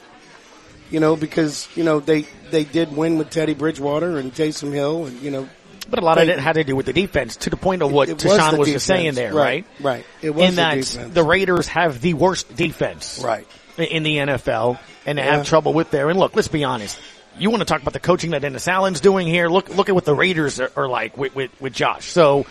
[0.91, 5.07] you know, because, you know, they, they did win with Teddy Bridgewater and Taysom Hill
[5.07, 5.49] and, you know,
[5.91, 7.91] But a lot of it had to do with the defense to the point of
[7.93, 9.85] what It- it was was, just saying there, Right, right?
[9.97, 10.05] right.
[10.23, 11.15] It was In the that defense.
[11.15, 13.21] the Raiders have the worst defense.
[13.25, 13.47] Right.
[13.79, 15.37] In the NFL and they Yeah.
[15.37, 16.09] have trouble with there.
[16.11, 16.99] And look, let's be honest.
[17.39, 19.49] you want to talk about the coaching that Dennis Allen's doing here.
[19.51, 22.07] Look, look at what the Raiders are, are like with, with, with Josh.
[22.07, 22.47] So,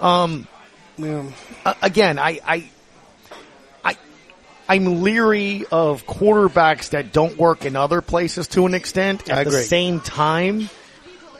[0.00, 0.48] um,
[0.98, 1.24] Yeah.
[1.64, 2.70] uh, again, I, I,
[3.84, 3.96] I,
[4.68, 9.30] I'm leery of quarterbacks that don't work in other places to an extent.
[9.30, 10.68] At the same time,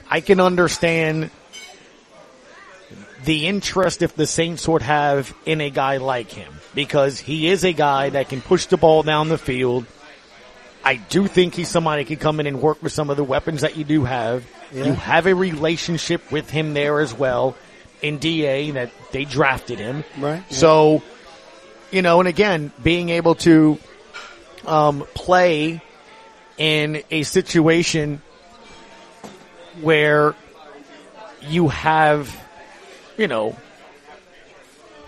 [0.09, 1.31] I can understand
[3.25, 7.65] the interest if the Saints would have in a guy like him because he is
[7.65, 9.87] a guy that can push the ball down the field.
[10.85, 13.25] I do think he's somebody that can come in and work with some of the
[13.25, 14.47] weapons that you do have.
[14.73, 14.87] Yeah.
[14.87, 17.57] You have a relationship with him there as well
[18.03, 20.05] in DA that they drafted him.
[20.19, 20.43] Right.
[20.53, 21.03] So,
[21.91, 23.79] you know, and again, being able to
[24.67, 25.81] um, play
[26.57, 28.23] in a situation
[29.81, 30.35] where
[31.43, 32.35] you have,
[33.17, 33.57] you know,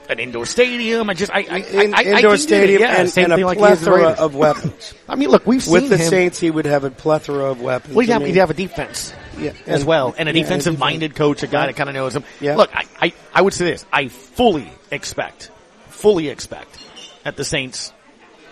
[0.08, 1.08] an indoor stadium.
[1.08, 2.38] I just, I, I, In- I, I, indoor I it.
[2.38, 4.94] stadium yeah, and, and a like he has the plethora of weapons.
[5.08, 6.08] I mean, look, we've With the him.
[6.08, 7.94] Saints, he would have a plethora of weapons.
[7.94, 10.38] Well, he'd I have, mean, he'd have a defense Yeah, as well, and a yeah,
[10.38, 12.24] and defensive minded coach, a guy that kind of knows him.
[12.40, 12.56] Yeah.
[12.56, 13.86] Look, I, I, I would say this.
[13.92, 15.50] I fully expect,
[15.88, 16.78] fully expect
[17.24, 17.92] that the Saints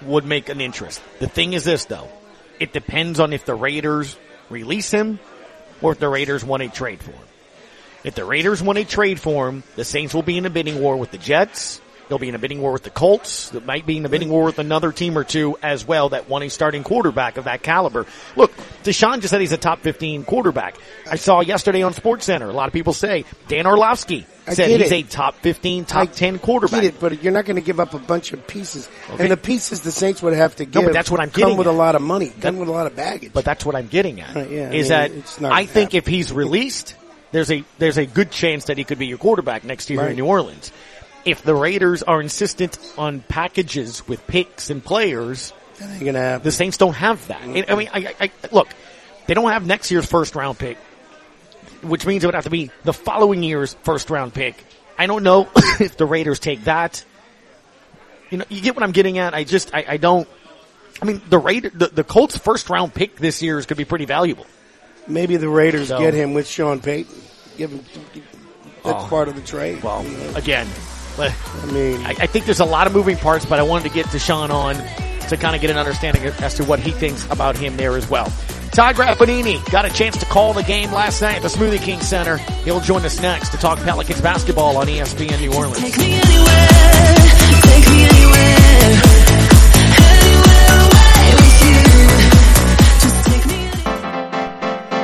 [0.02, 1.02] would make an interest.
[1.18, 2.08] The thing is this though.
[2.60, 4.16] It depends on if the Raiders
[4.50, 5.20] release him
[5.80, 7.24] or if the Raiders want a trade for him.
[8.04, 10.80] If the Raiders want a trade for him, the Saints will be in a bidding
[10.80, 11.80] war with the Jets.
[12.08, 13.50] They'll be in a bidding war with the Colts.
[13.50, 16.28] They might be in a bidding war with another team or two as well that
[16.28, 18.06] want a starting quarterback of that caliber.
[18.36, 20.76] Look, Tashan just said he's a top 15 quarterback.
[21.10, 24.90] I saw yesterday on Sports Center, a lot of people say Dan Orlovsky said he's
[24.90, 25.04] it.
[25.06, 26.80] a top 15, top 10 quarterback.
[26.80, 28.88] Get it, but you're not going to give up a bunch of pieces.
[29.10, 29.24] Okay.
[29.24, 31.58] And the pieces the Saints would have to No, give but that's what I'm come
[31.58, 31.70] with at.
[31.70, 33.32] a lot of money, come with a lot of baggage.
[33.34, 34.34] But that's what I'm getting at.
[34.34, 35.98] Right, yeah, I is mean, that I think happening.
[35.98, 36.94] if he's released,
[37.32, 40.10] there's a there's a good chance that he could be your quarterback next year Right.
[40.12, 40.72] in New Orleans.
[41.28, 45.52] If the Raiders are insistent on packages with picks and players,
[46.00, 47.42] gonna the Saints don't have that.
[47.42, 48.68] I mean, I, I, I, look,
[49.26, 50.78] they don't have next year's first round pick,
[51.82, 54.64] which means it would have to be the following year's first round pick.
[54.96, 55.48] I don't know
[55.80, 57.04] if the Raiders take that.
[58.30, 59.34] You know, you get what I'm getting at.
[59.34, 60.28] I just, I, I don't.
[61.00, 63.84] I mean, the Raider, the, the Colts' first round pick this year is going to
[63.84, 64.46] be pretty valuable.
[65.06, 67.14] Maybe the Raiders So- get him with Sean Payton.
[67.56, 67.84] Give him
[68.84, 69.06] that's Oh.
[69.08, 69.82] part of the trade.
[69.82, 70.34] Well, you know.
[70.36, 70.66] again,
[71.18, 73.94] I mean, I, I think there's a lot of moving parts, but I wanted to
[73.94, 74.76] get Tashan on
[75.28, 78.08] to kind of get an understanding as to what he thinks about him there as
[78.08, 78.32] well.
[78.72, 82.00] Todd Graffagnini got a chance to call the game last night at the Smoothie King
[82.00, 82.36] Center.
[82.64, 85.82] He'll join us next to talk Pelicans basketball on ESPN New Orleans.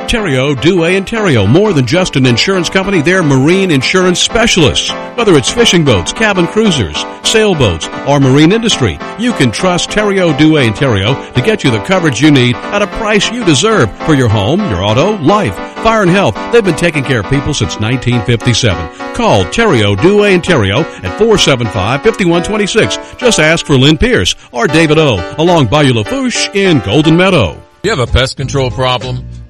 [0.07, 1.47] Terrio, Dewey, and Terrio.
[1.49, 4.91] More than just an insurance company, they're marine insurance specialists.
[5.15, 10.67] Whether it's fishing boats, cabin cruisers, sailboats, or marine industry, you can trust Terrio, Dewey,
[10.67, 14.13] and Terrio to get you the coverage you need at a price you deserve for
[14.13, 16.35] your home, your auto, life, fire, and health.
[16.51, 19.15] They've been taking care of people since 1957.
[19.15, 23.17] Call Terrio, Dewey, and Terrio at 475-5126.
[23.17, 25.35] Just ask for Lynn Pierce or David O.
[25.37, 27.61] along Bayou Lafourche in Golden Meadow.
[27.83, 29.23] You have a pest control problem?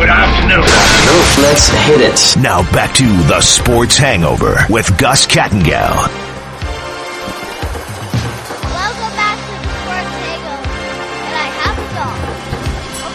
[0.00, 0.64] Good afternoon.
[1.42, 2.36] Let's hit it.
[2.42, 5.68] Now back to the Sports Hangover with Gus Kattengell.
[5.68, 6.08] Welcome
[9.14, 10.72] back to the Sports Hangover,
[11.26, 12.16] and I have a dog.
[13.04, 13.12] Oh,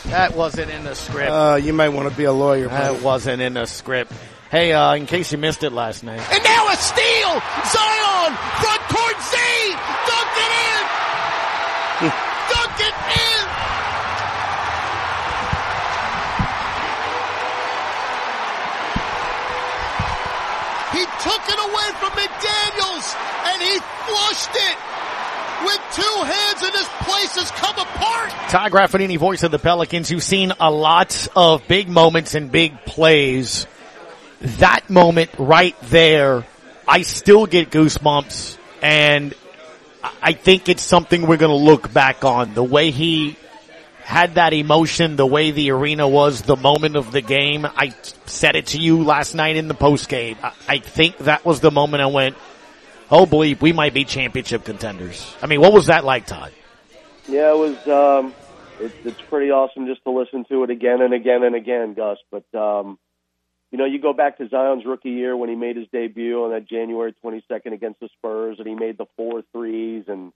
[0.00, 0.10] please.
[0.10, 1.30] That wasn't in the script.
[1.30, 2.68] Uh, you might want to be a lawyer.
[2.68, 3.04] That buddy.
[3.04, 4.12] wasn't in the script.
[4.50, 6.22] Hey, uh, in case you missed it last night.
[6.32, 7.42] And now a steal!
[7.66, 8.77] Zion from
[21.58, 23.16] it away from McDaniels
[23.50, 24.76] and he flushed it
[25.64, 28.30] with two hands and this place has come apart.
[28.48, 30.10] Ty Graffagnini, voice of the Pelicans.
[30.10, 33.66] You've seen a lot of big moments and big plays.
[34.40, 36.46] That moment right there,
[36.86, 39.34] I still get goosebumps and
[40.22, 42.54] I think it's something we're going to look back on.
[42.54, 43.36] The way he
[44.08, 47.66] had that emotion, the way the arena was, the moment of the game.
[47.66, 47.94] I
[48.24, 50.38] said it to you last night in the post game.
[50.66, 52.34] I, think that was the moment I went,
[53.10, 55.36] oh boy, we might be championship contenders.
[55.42, 56.52] I mean, what was that like, Todd?
[57.28, 57.86] Yeah, it was.
[57.86, 58.34] Um,
[58.80, 62.16] it, it's pretty awesome just to listen to it again and again and again, Gus.
[62.30, 62.98] But um,
[63.70, 66.52] you know, you go back to Zion's rookie year when he made his debut on
[66.52, 70.32] that January 22nd against the Spurs, and he made the four threes, and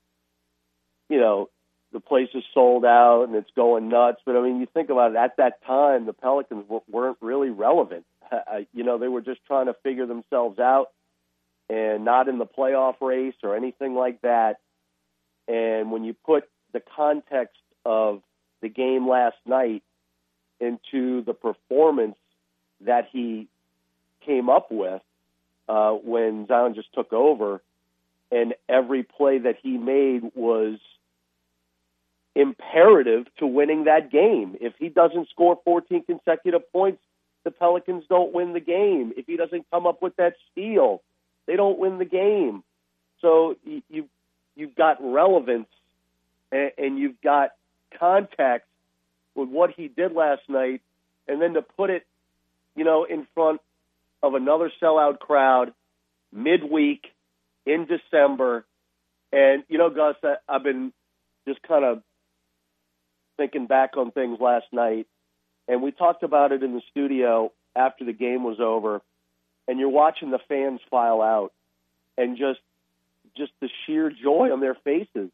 [1.08, 1.48] you know,
[1.92, 4.20] the place is sold out and it's going nuts.
[4.24, 5.16] But I mean, you think about it.
[5.16, 8.04] At that time, the Pelicans w- weren't really relevant.
[8.32, 10.86] Uh, you know, they were just trying to figure themselves out
[11.68, 14.58] and not in the playoff race or anything like that.
[15.46, 18.22] And when you put the context of
[18.62, 19.82] the game last night
[20.60, 22.16] into the performance
[22.80, 23.48] that he
[24.24, 25.02] came up with
[25.68, 27.60] uh, when Zion just took over,
[28.30, 30.78] and every play that he made was
[32.34, 34.56] imperative to winning that game.
[34.60, 37.02] If he doesn't score 14 consecutive points,
[37.44, 39.12] the Pelicans don't win the game.
[39.16, 41.02] If he doesn't come up with that steal,
[41.46, 42.62] they don't win the game.
[43.20, 44.08] So you, you
[44.54, 45.68] you've got relevance
[46.50, 47.50] and, you've got
[47.98, 48.68] context
[49.34, 50.82] with what he did last night,
[51.26, 52.06] and then to put it,
[52.76, 53.60] you know, in front
[54.22, 55.72] of another sellout crowd
[56.30, 57.06] midweek
[57.64, 58.66] in December.
[59.32, 60.16] And you know, Gus,
[60.48, 60.92] I've been
[61.48, 62.02] just kind of
[63.42, 65.08] thinking back on things last night,
[65.66, 69.02] and we talked about it in the studio after the game was over.
[69.66, 71.52] And you're watching the fans file out,
[72.16, 72.60] and just
[73.36, 75.30] just the sheer joy on their faces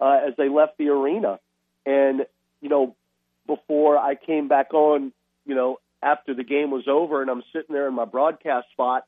[0.00, 1.38] uh, as they left the arena.
[1.86, 2.26] And
[2.60, 2.96] you know,
[3.46, 5.12] before I came back on,
[5.46, 9.04] you know, after the game was over, and I'm sitting there in my broadcast spot,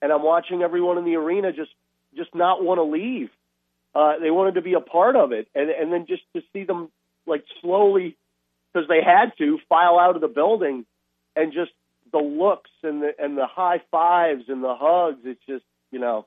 [0.00, 1.72] and I'm watching everyone in the arena just
[2.16, 3.30] just not want to leave.
[3.94, 6.64] Uh, they wanted to be a part of it, and and then just to see
[6.64, 6.90] them
[7.26, 8.16] like slowly,
[8.72, 10.84] because they had to file out of the building,
[11.36, 11.72] and just
[12.12, 15.20] the looks and the and the high fives and the hugs.
[15.24, 16.26] It's just you know,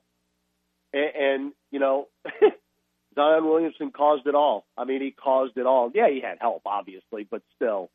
[0.94, 2.08] and, and you know,
[3.16, 4.66] Zion Williamson caused it all.
[4.78, 5.92] I mean, he caused it all.
[5.94, 7.90] Yeah, he had help, obviously, but still,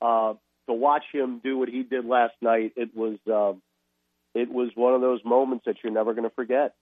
[0.00, 0.34] uh,
[0.66, 3.62] to watch him do what he did last night, it was um,
[4.34, 6.74] it was one of those moments that you're never going to forget.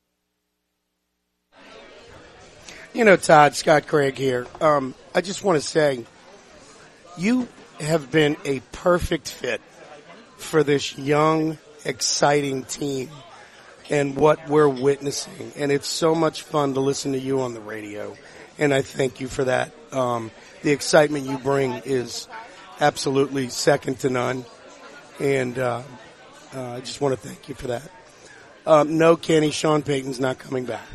[2.94, 4.46] You know, Todd, Scott Craig here.
[4.61, 6.04] Um, I just want to say,
[7.18, 7.48] you
[7.80, 9.61] have been a perfect fit
[10.37, 13.11] for this young, exciting team
[13.90, 15.50] and what we're witnessing.
[15.57, 18.16] And it's so much fun to listen to you on the radio.
[18.59, 19.72] And I thank you for that.
[19.90, 20.30] Um,
[20.62, 22.28] the excitement you bring is
[22.80, 24.44] absolutely second to none.
[25.18, 25.83] And uh,
[26.54, 27.90] uh, I just want to thank you for that.
[28.68, 30.87] Um, no, Kenny, Sean Payton's not coming back.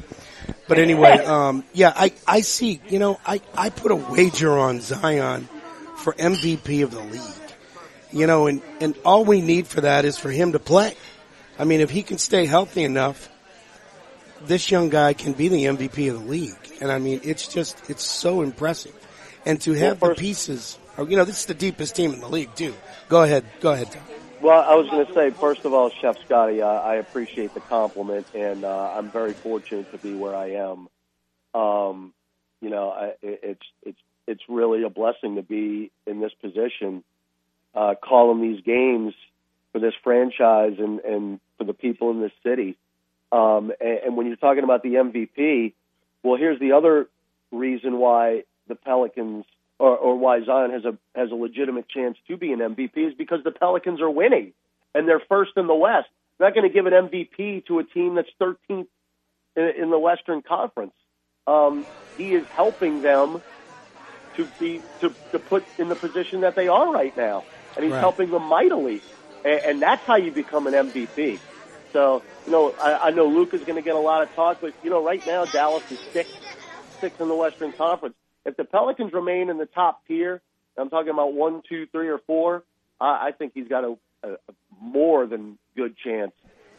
[0.70, 4.82] But anyway, um, yeah, I, I see, you know, I, I put a wager on
[4.82, 5.50] Zion
[5.98, 7.22] for MVP of the league.
[8.12, 10.94] You know, and, and all we need for that is for him to play.
[11.58, 13.30] I mean, if he can stay healthy enough,
[14.46, 16.56] this young guy can be the MVP of the league.
[16.82, 18.94] And I mean, it's just, it's so impressive.
[19.48, 22.54] And to have the pieces, you know, this is the deepest team in the league
[22.54, 22.76] too.
[23.10, 24.04] Go ahead, go ahead, Tom.
[24.41, 27.60] Well, I was going to say, first of all, Chef Scotty, uh, I appreciate the
[27.60, 30.88] compliment, and uh, I'm very fortunate to be where I am.
[31.54, 32.13] Um,
[32.62, 37.04] you know, I, it's it's it's really a blessing to be in this position,
[37.75, 39.13] uh, calling these games
[39.73, 42.78] for this franchise and and for the people in this city.
[43.34, 45.73] Um, and, and when you're talking about the MVP,
[46.23, 47.10] well, here's the other
[47.52, 49.44] reason why the Pelicans
[49.80, 53.13] or, or why Zion has a has a legitimate chance to be an MVP is
[53.17, 54.54] because the Pelicans are winning
[54.94, 56.08] and they're first in the West.
[56.38, 58.88] They're not going to give an MVP to a team that's 13th
[59.56, 60.94] in, in the Western Conference.
[61.48, 63.42] Um, he is helping them
[64.36, 67.94] to be to, to put in the position that they are right now, and he's
[67.94, 68.00] Right.
[68.00, 69.04] helping them mightily,
[69.44, 71.42] and, and that's how you become an MVP.
[71.94, 74.73] So you know, I, I know Luka's going to get a lot of talk, but
[74.82, 76.34] you know, right now Dallas is sixth,
[77.02, 78.15] sixth in the Western Conference.
[78.46, 80.42] If the Pelicans remain in the top tier,
[80.77, 82.63] I'm talking about one, two, three, or four.
[83.00, 86.31] I, I think he's got a, a, a more than good chance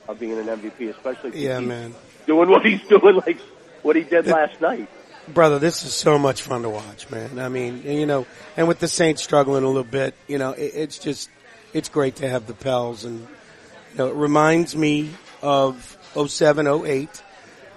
[0.09, 1.95] of being an MVP, especially if Yeah, man.
[2.27, 3.39] doing what he's doing, like
[3.83, 4.89] what he did last night.
[5.29, 7.39] Brother, this is so much fun to watch, man.
[7.39, 10.73] I mean, you know, and with the Saints struggling a little bit, you know, it,
[10.75, 11.31] it's just,
[11.73, 15.11] it's great to have the Pels and, you know, it reminds me
[15.43, 17.23] of 07, 08,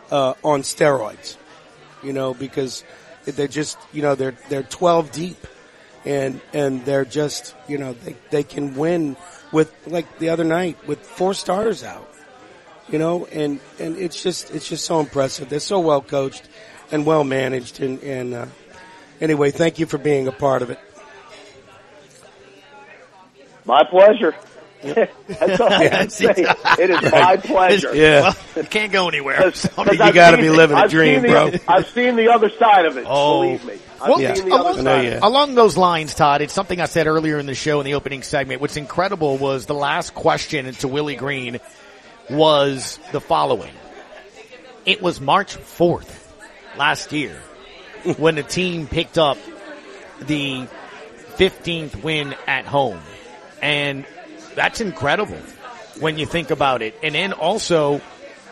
[0.10, 1.38] uh, on steroids,
[2.02, 2.84] you know, because
[3.26, 5.48] they're just, you know, they're, they're 12 deep
[6.06, 9.16] and, and they're just, you know, they, they can win
[9.52, 12.14] with, like the other night, with four starters out
[12.90, 15.50] you know, and, and it's just, it's just so impressive.
[15.50, 16.48] They're so well coached
[16.92, 17.80] and well managed.
[17.80, 18.46] And, and, uh,
[19.22, 20.80] anyway, thank you for being a part of it.
[23.66, 24.36] My pleasure.
[24.84, 26.28] That's all I can say.
[26.80, 27.96] It is my pleasure.
[27.96, 28.34] Yeah.
[28.56, 29.38] you can't go anywhere.
[29.38, 31.76] Because You I've gotta be living a I've dream, seen the- bro.
[31.76, 33.06] I've seen the other side of it.
[33.08, 33.42] Oh.
[33.44, 33.78] Believe me.
[34.02, 35.06] Well, seen the other along, side.
[35.06, 35.24] of it.
[35.24, 38.22] along those lines, Todd, it's something I said earlier in the show in the opening
[38.24, 38.60] segment.
[38.60, 41.60] What's incredible was the last question to Willie Green
[42.30, 43.74] was the following.
[44.86, 46.10] It was March 4th
[46.78, 47.40] last year
[48.18, 49.38] when the team picked up
[50.20, 50.68] the
[51.38, 53.00] 15th win at home.
[53.62, 54.06] And
[54.56, 55.38] that's incredible
[56.00, 56.96] when you think about it.
[57.04, 58.00] And then also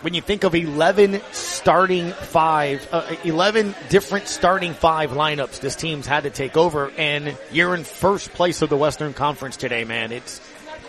[0.01, 6.07] when you think of 11 starting five, uh, 11 different starting five lineups this team's
[6.07, 10.11] had to take over and you're in first place of the Western Conference today, man.
[10.11, 10.41] It's,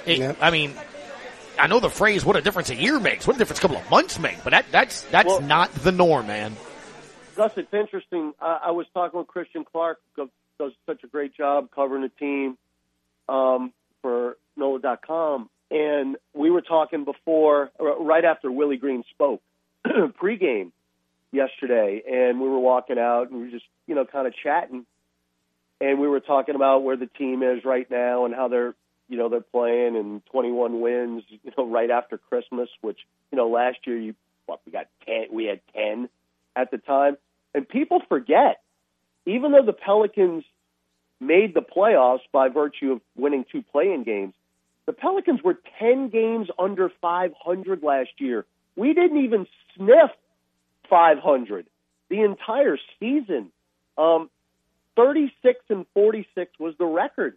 [0.07, 0.75] it, I mean,
[1.59, 3.77] I know the phrase, what a difference a year makes, what a difference a couple
[3.77, 6.57] of months make, but that, that's, that's Well- not the norm, man.
[7.35, 8.35] Gus, it's interesting.
[8.41, 9.99] I, I was talking with Christian Clark,
[10.59, 12.59] does such a great job covering the team
[13.29, 19.41] um, for NOLA.com, and we were talking before, or right after Willie Green spoke,
[19.87, 20.73] pregame
[21.33, 24.85] yesterday, and we were walking out and we were just, you know, kind of chatting,
[25.81, 28.75] and we were talking about where the team is right now and how they're,
[29.09, 32.99] you know, they're playing and 21 wins, you know, right after Christmas, which,
[33.31, 34.15] you know, last year you,
[34.47, 36.09] what, we got 10, we had 10
[36.55, 37.17] at the time.
[37.55, 38.61] And people forget,
[39.27, 40.45] even though the Pelicans
[41.23, 44.35] made the playoffs by virtue of winning two play-in games,
[44.87, 48.45] the Pelicans were 10 games under 500 last year.
[48.77, 49.47] We didn't even
[49.77, 50.11] sniff
[50.91, 51.67] 500
[52.11, 53.51] the entire season.
[53.97, 54.29] Um,
[54.97, 57.37] 36 and 46 was the record.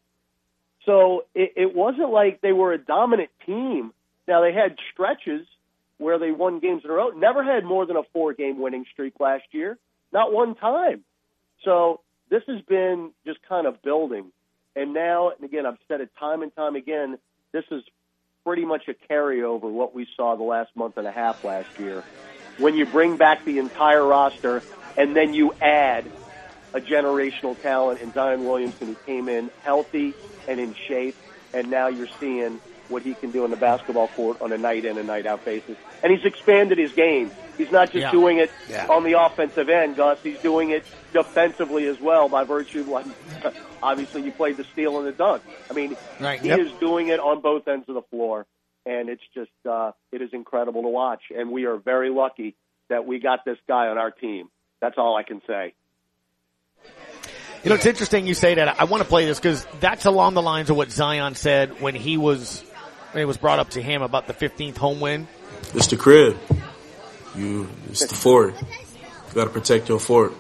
[0.86, 3.94] So it, it wasn't like they were a dominant team.
[4.28, 5.48] Now they had stretches
[5.98, 7.10] where they won games in a row.
[7.10, 9.78] Never had more than a four game winning streak last year.
[10.12, 11.04] Not one time.
[11.64, 14.32] So this has been just kind of building.
[14.76, 17.18] And now, and again, I've said it time and time again,
[17.52, 17.84] this is
[18.46, 22.04] pretty much a carryover what we saw the last month and a half last year.
[22.60, 24.62] When you bring back the entire roster
[24.98, 26.12] and then you add
[26.74, 30.14] a generational talent in Zion Williamson who came in healthy
[30.48, 31.16] and in shape,
[31.54, 34.86] and now you're seeing what he can do on the basketball court on a night
[34.86, 35.78] in and night out basis.
[36.06, 37.32] And he's expanded his game.
[37.58, 38.12] He's not just Yeah.
[38.12, 38.86] doing it Yeah.
[38.88, 40.20] on the offensive end, Gus.
[40.22, 43.06] He's doing it defensively as well by virtue of like,
[43.82, 45.41] obviously you played the steal and the dunk.
[45.68, 46.39] I mean, Right.
[46.39, 46.60] he Yep.
[46.60, 48.45] is doing it on both ends of the floor,
[48.86, 51.24] and it's just uh, it is incredible to watch.
[51.36, 52.53] And we are very lucky
[52.89, 54.51] that we got this guy on our team.
[54.82, 55.74] That's all I can say.
[57.64, 58.80] You know, it's interesting you say that.
[58.80, 61.95] I want to play this because that's along the lines of what Zion said when
[61.95, 62.62] he was,
[63.12, 65.28] when it was brought up to him about the 15th home win.
[65.74, 66.38] It's the crib.
[67.36, 68.56] You, it's the fort.
[68.60, 70.34] You got to protect your fort.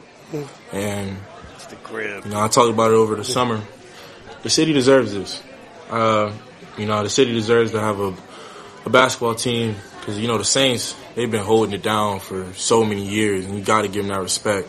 [0.71, 1.17] And
[1.55, 2.25] It's the crib.
[2.25, 3.61] you know, I talked about it over the summer.
[4.43, 5.41] The city deserves this.
[5.89, 6.31] Uh,
[6.77, 8.13] you know, the city deserves to have a,
[8.85, 12.83] a basketball team because you know the Saints they've been holding it down for so
[12.83, 14.67] many years, and you got to give them that respect.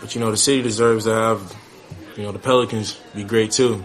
[0.00, 1.56] But you know, the city deserves to have
[2.16, 3.84] you know the Pelicans be great too.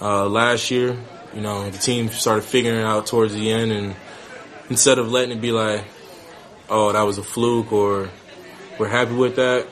[0.00, 0.96] Uh, last year,
[1.34, 3.94] you know, the team started figuring it out towards the end, and
[4.70, 5.84] instead of letting it be like,
[6.68, 8.08] oh, that was a fluke or
[8.78, 9.66] we're happy with that,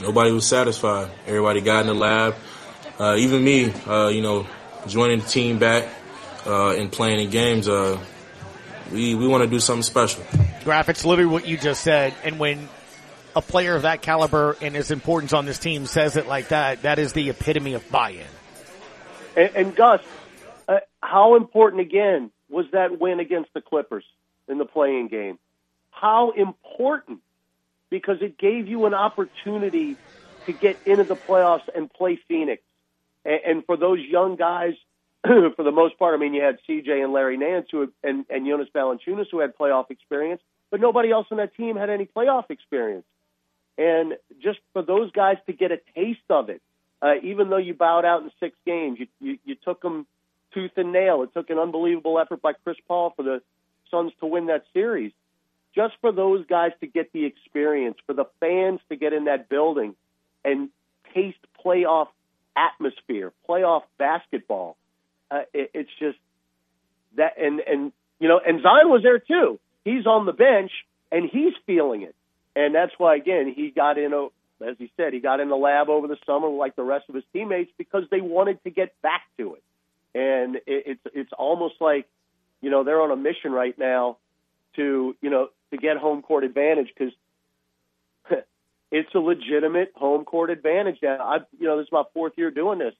[0.00, 1.10] nobody was satisfied.
[1.26, 2.34] Everybody got in the lab.
[2.98, 4.46] Uh, even me, uh, you know,
[4.86, 5.88] joining the team back
[6.46, 7.98] uh, and playing in games, uh,
[8.92, 10.22] we, we want to do something special.
[10.62, 12.14] Graphics, literally what you just said.
[12.22, 12.68] And when
[13.34, 16.82] a player of that caliber and his importance on this team says it like that,
[16.82, 18.22] that is the epitome of buy-in.
[19.36, 20.00] And, and Gus,
[20.68, 24.04] uh, how important again was that win against the Clippers
[24.48, 25.38] in the play-in game?
[25.90, 27.20] How important
[27.90, 29.96] because it gave you an opportunity
[30.46, 32.62] to get into the playoffs and play Phoenix.
[33.24, 34.74] And, and for those young guys,
[35.24, 38.26] for the most part, I mean, you had CJ and Larry Nance who had, and,
[38.28, 42.06] and Jonas Valanciunas who had playoff experience, but nobody else on that team had any
[42.06, 43.06] playoff experience.
[43.78, 46.60] And just for those guys to get a taste of it,
[47.02, 50.06] Uh, even though you bowed out in six games, you, you you took them
[50.52, 51.22] tooth and nail.
[51.22, 53.42] It took an unbelievable effort by Chris Paul for the
[53.90, 55.12] Suns to win that series.
[55.74, 59.48] Just for those guys to get the experience, for the fans to get in that
[59.48, 59.94] building
[60.44, 60.68] and
[61.14, 62.08] taste playoff
[62.56, 64.76] atmosphere, playoff basketball.
[65.30, 66.18] Uh, it, it's just
[67.16, 69.58] that, and and you know, and Zion was there too.
[69.84, 70.70] He's on the bench
[71.10, 72.14] and he's feeling it,
[72.54, 74.26] and that's why again he got in a,
[74.64, 77.14] as he said, he got in the lab over the summer like the rest of
[77.14, 79.62] his teammates because they wanted to get back to it,
[80.14, 82.06] and it, it's it's almost like
[82.64, 84.16] you know they're on a mission right now
[84.76, 87.12] to you know to get home court advantage because
[88.90, 90.96] it's a legitimate home court advantage.
[91.02, 92.94] Now, I, you know, this is my fourth year doing this.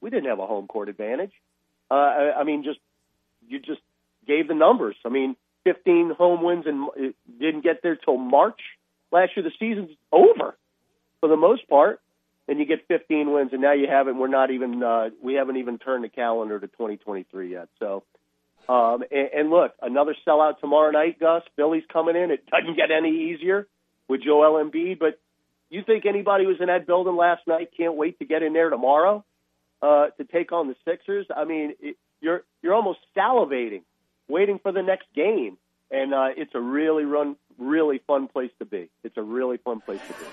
[0.00, 1.32] We didn't have a home court advantage.
[1.90, 2.78] Uh, I, I mean, just
[3.46, 3.82] you just
[4.26, 4.96] gave the numbers.
[5.04, 6.88] I mean, 15 home wins and
[7.38, 8.60] didn't get there till March
[9.12, 9.44] last year.
[9.44, 10.56] The season's over
[11.20, 12.00] for the most part,
[12.48, 14.18] and you get 15 wins, and now you haven't.
[14.18, 14.82] We're not even.
[14.82, 17.68] Uh, we haven't even turned the calendar to 2023 yet.
[17.78, 18.02] So.
[18.70, 21.42] Um, and, and look, another sellout tomorrow night, Gus.
[21.56, 22.30] Philly's coming in.
[22.30, 23.66] It doesn't get any easier
[24.06, 25.18] with Joel Embiid, but
[25.70, 28.52] you think anybody who was in that building last night can't wait to get in
[28.52, 29.24] there tomorrow
[29.82, 31.26] uh, to take on the Sixers?
[31.34, 33.82] I mean, it, you're you're almost salivating,
[34.28, 35.58] waiting for the next game,
[35.90, 38.88] and uh, it's a really run, really fun place to be.
[39.02, 40.30] It's a really fun place to be.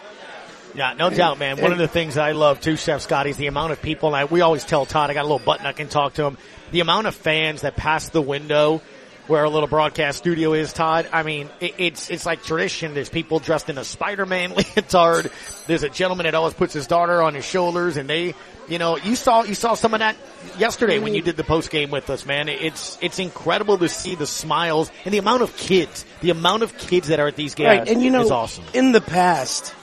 [0.76, 1.60] Yeah, no doubt, man.
[1.60, 4.10] One of the things I love too, Chef Scotty, is the amount of people.
[4.10, 6.26] And I, we always tell Todd, I got a little button I can talk to
[6.26, 6.38] him.
[6.72, 8.82] The amount of fans that pass the window
[9.28, 11.08] where our little broadcast studio is, Todd.
[11.12, 12.94] I mean, it, it's it's like tradition.
[12.94, 15.32] There's people dressed in a Spider-Man leotard.
[15.68, 18.36] There's a gentleman that always puts his daughter on his shoulders, and they,
[18.68, 20.16] you know, you saw you saw some of that
[20.58, 22.50] yesterday when you did the post game with us, man.
[22.50, 26.78] It's it's incredible to see the smiles and the amount of kids, the amount of
[26.78, 27.80] kids that are at these games.
[27.80, 28.64] Right, and you know, is awesome.
[28.74, 29.74] in the past,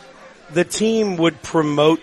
[0.53, 2.01] the team would promote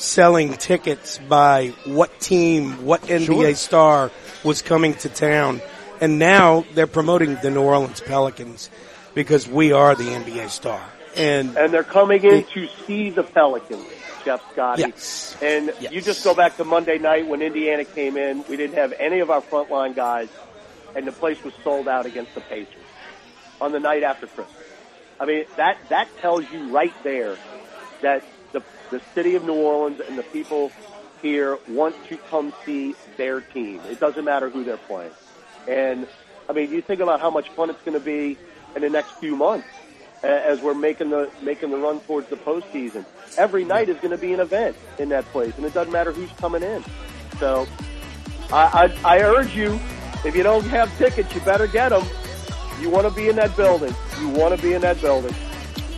[0.00, 3.54] selling tickets by what team, what NBA Sure.
[3.54, 4.10] star
[4.44, 5.60] was coming to town.
[6.00, 8.70] And now they're promoting the New Orleans Pelicans
[9.14, 10.80] because we are the NBA star.
[11.16, 13.84] And And they're coming in to see the Pelicans,
[14.24, 14.82] Chef Scotty.
[14.82, 15.36] Yes.
[15.42, 18.44] And you just go back to Monday night when Indiana came in.
[18.48, 20.28] We didn't have any of our frontline guys,
[20.94, 22.74] and the place was sold out against the Pacers
[23.60, 24.54] on the night after Christmas.
[25.18, 27.36] I mean, that that tells you right there
[28.02, 28.22] that
[28.90, 30.72] the city of New Orleans and the people
[31.22, 33.80] here want to come see their team.
[33.90, 35.12] It doesn't matter who they're playing.
[35.66, 36.06] And
[36.48, 38.38] I mean, you think about how much fun it's going to be
[38.74, 39.66] in the next few months
[40.22, 43.04] as we're making the making the run towards the postseason.
[43.36, 46.12] Every night is going to be an event in that place, and it doesn't matter
[46.12, 46.82] who's coming in.
[47.38, 47.66] So,
[48.50, 49.78] I, I, I urge you,
[50.24, 52.04] if you don't have tickets, you better get them.
[52.80, 53.94] You want to be in that building.
[54.20, 55.34] You want to be in that building.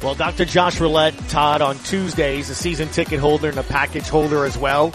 [0.02, 0.46] Well, Dr.
[0.46, 4.92] Josh Roulette, Todd, on Tuesdays, a season ticket holder and a package holder as well.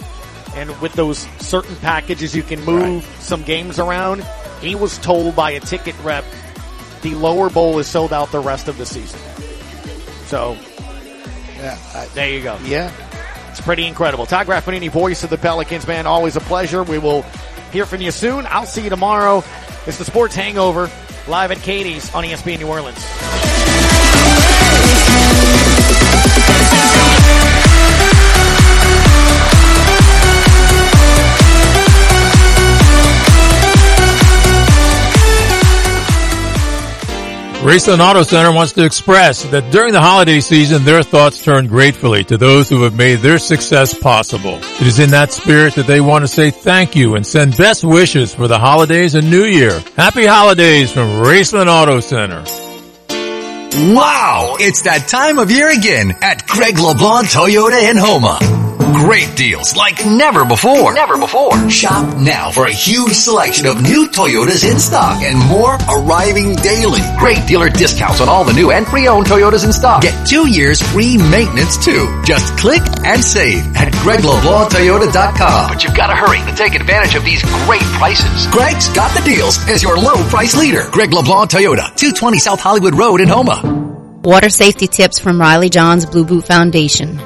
[0.54, 4.24] And with those certain packages, you can move some games around.
[4.60, 6.24] He was told by a ticket rep
[7.02, 9.20] the lower bowl is sold out the rest of the season.
[10.26, 10.56] So,
[11.56, 12.58] yeah, there you go.
[12.64, 12.90] Yeah.
[13.50, 14.26] It's pretty incredible.
[14.26, 16.06] Todd Graffagnini, voice of the Pelicans, man.
[16.06, 16.82] Always a pleasure.
[16.82, 17.22] We will
[17.70, 18.44] hear from you soon.
[18.48, 19.44] I'll see you tomorrow.
[19.86, 20.90] It's the Sports Hangover
[21.28, 23.85] live at Katie's on ESPN New Orleans.
[37.66, 42.22] Raceland Auto Center wants to express that during the holiday season, their thoughts turn gratefully
[42.22, 44.60] to those who have made their success possible.
[44.62, 47.82] It is in that spirit that they want to say thank you and send best
[47.82, 49.82] wishes for the holidays and New Year.
[49.96, 52.44] Happy holidays from Raceland Auto Center.
[53.92, 58.65] Wow, it's that time of year again at Greg LeBlanc Toyota in Houma.
[58.94, 60.94] Great deals like never before.
[60.94, 61.68] Never before.
[61.68, 67.00] Shop now for a huge selection of new Toyotas in stock and more arriving daily.
[67.18, 70.02] Great dealer discounts on all the new and pre-owned Toyotas in stock.
[70.02, 72.06] Get two years free maintenance too.
[72.24, 75.68] Just click and save at GregLeBlancToyota.com.
[75.68, 78.46] But you've got to hurry to take advantage of these great prices.
[78.52, 80.88] Greg's got the deals as your low price leader.
[80.92, 84.20] Greg LeBlanc Toyota, 220 South Hollywood Road in Houma.
[84.22, 87.20] Water safety tips from Riley John's Blue Boot Foundation.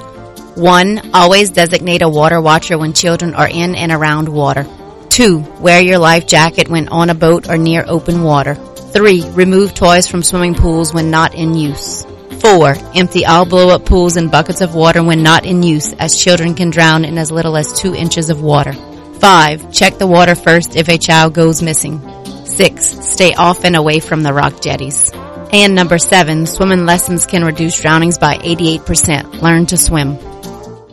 [0.61, 4.67] One, always designate a water watcher when children are in and around water.
[5.09, 8.57] Two, wear your life jacket when on a boat or near open water.
[8.93, 12.05] Three, remove toys from swimming pools when not in use.
[12.41, 16.23] Four, empty all blow up pools and buckets of water when not in use as
[16.23, 18.75] children can drown in as little as two inches of water.
[19.19, 22.03] Five, check the water first if a child goes missing.
[22.45, 25.11] Six, stay off and away from the rock jetties.
[25.55, 29.41] And number seven, swimming lessons can reduce drownings by 88%.
[29.41, 30.19] Learn to swim.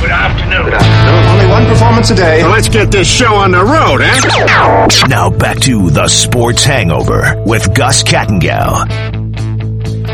[0.00, 0.64] Good afternoon.
[0.64, 1.24] Good afternoon.
[1.30, 2.40] Only one performance a day.
[2.42, 4.20] So let's get this show on the road, eh?
[5.08, 8.86] Now back to the Sports Hangover with Gus Kattengell.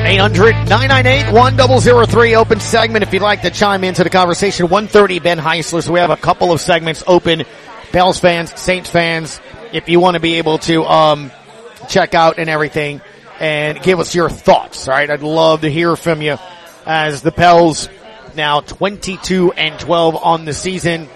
[0.05, 4.69] 800-998-1003 open segment if you'd like to chime into the conversation.
[4.69, 5.83] 130 Ben Heisler.
[5.83, 7.45] So we have a couple of segments open.
[7.93, 9.41] Pels fans, Saints fans,
[9.73, 11.31] if you want to be able to um,
[11.89, 13.01] check out and everything
[13.39, 15.09] and give us your thoughts, right?
[15.11, 16.39] I'd love to hear from you
[16.87, 17.89] as the Pels
[18.37, 21.09] now 22 and 12 on the season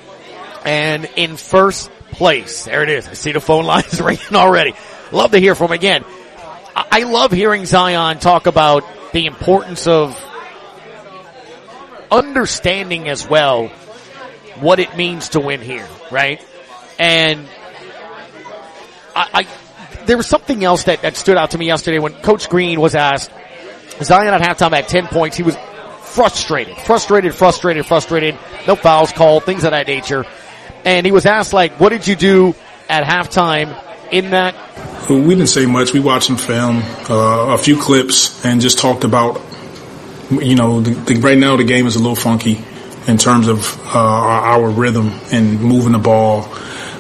[0.65, 2.65] and in first place.
[2.65, 3.09] There it is.
[3.09, 4.75] I see the phone lines ringing already.
[5.13, 6.05] Love to hear from again.
[6.75, 10.23] I love hearing Zion talk about the importance of
[12.11, 13.69] understanding as well
[14.61, 16.41] what it means to win here, right?
[16.99, 17.49] And
[19.15, 22.49] I, I there was something else that, that stood out to me yesterday when Coach
[22.49, 23.31] Green was asked,
[24.03, 25.57] Zion at halftime at 10 points, he was
[26.09, 30.25] frustrated, frustrated, frustrated, frustrated, no fouls called, things of that nature.
[30.85, 32.55] And he was asked like, what did you do
[32.89, 34.55] at halftime in that?
[35.09, 35.93] We didn't say much.
[35.93, 39.41] We watched some film, uh, a few clips, and just talked about,
[40.31, 42.63] you know, the, the, right now the game is a little funky
[43.07, 46.47] in terms of uh, our, rhythm and moving the ball.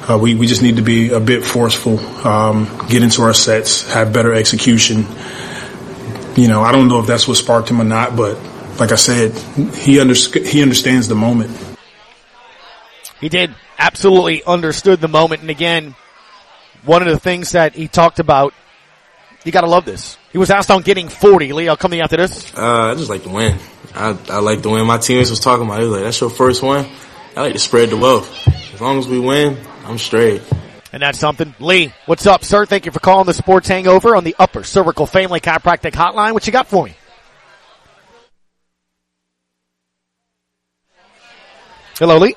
[0.08, 3.92] Uh, we, we just need to be a bit forceful, um, get into our sets,
[3.92, 5.04] have better execution.
[6.34, 8.38] You know, I don't know if that's what sparked him or not, but
[8.78, 9.32] like I said,
[9.74, 11.50] he under, he understands the moment.
[13.20, 15.94] He did absolutely understood the moment, and again,
[16.84, 18.54] one of the things that he talked about,
[19.44, 20.16] you gotta love this.
[20.32, 21.52] He was asked on getting 40.
[21.52, 22.54] Leo, coming after this.
[22.54, 23.58] Uh, I just like to win.
[23.94, 24.86] I, I like to win.
[24.86, 25.86] My teammates was talking about it.
[25.86, 26.86] like, that's your first one.
[27.36, 28.46] I like to spread the wealth.
[28.74, 30.42] As long as we win, I'm straight.
[30.92, 31.54] And that's something.
[31.60, 32.66] Lee, what's up, sir?
[32.66, 36.32] Thank you for calling the Sports Hangover on the Upper Cervical Family Chiropractic Hotline.
[36.32, 36.94] What you got for me?
[41.98, 42.36] Hello, Lee.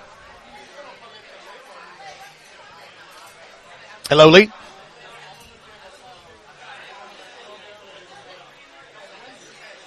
[4.10, 4.50] Hello, Lee.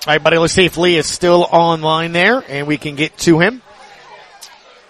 [0.07, 3.19] All right, buddy, let's see if Lee is still online there and we can get
[3.19, 3.63] to him.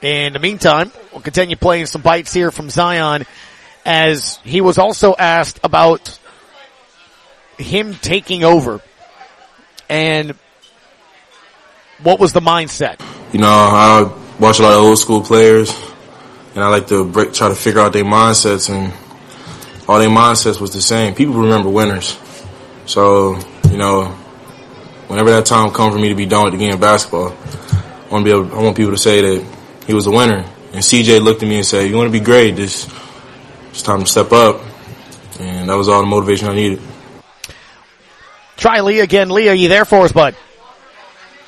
[0.03, 3.24] In the meantime, we'll continue playing some bites here from Zion
[3.87, 6.18] as he was also asked about
[7.57, 8.82] him taking over
[9.89, 10.35] and
[12.03, 13.01] what was the mindset?
[13.32, 15.72] You know, I watch a lot of old school players
[16.55, 18.93] and I like to break, try to figure out their mindsets and
[19.89, 21.14] all their mindsets was the same.
[21.14, 22.18] People remember winners.
[22.87, 23.39] So,
[23.70, 24.07] you know,
[25.09, 28.09] whenever that time comes for me to be done with the game of basketball, I
[28.11, 29.57] want to be able, I want people to say that
[29.87, 30.45] he was a winner.
[30.72, 32.91] And CJ looked at me and said, you want to be great, just,
[33.70, 34.61] it's time to step up.
[35.41, 36.80] And that was all the motivation I needed.
[38.57, 39.30] Try Lee again.
[39.30, 40.37] Lee, are you there for us, bud?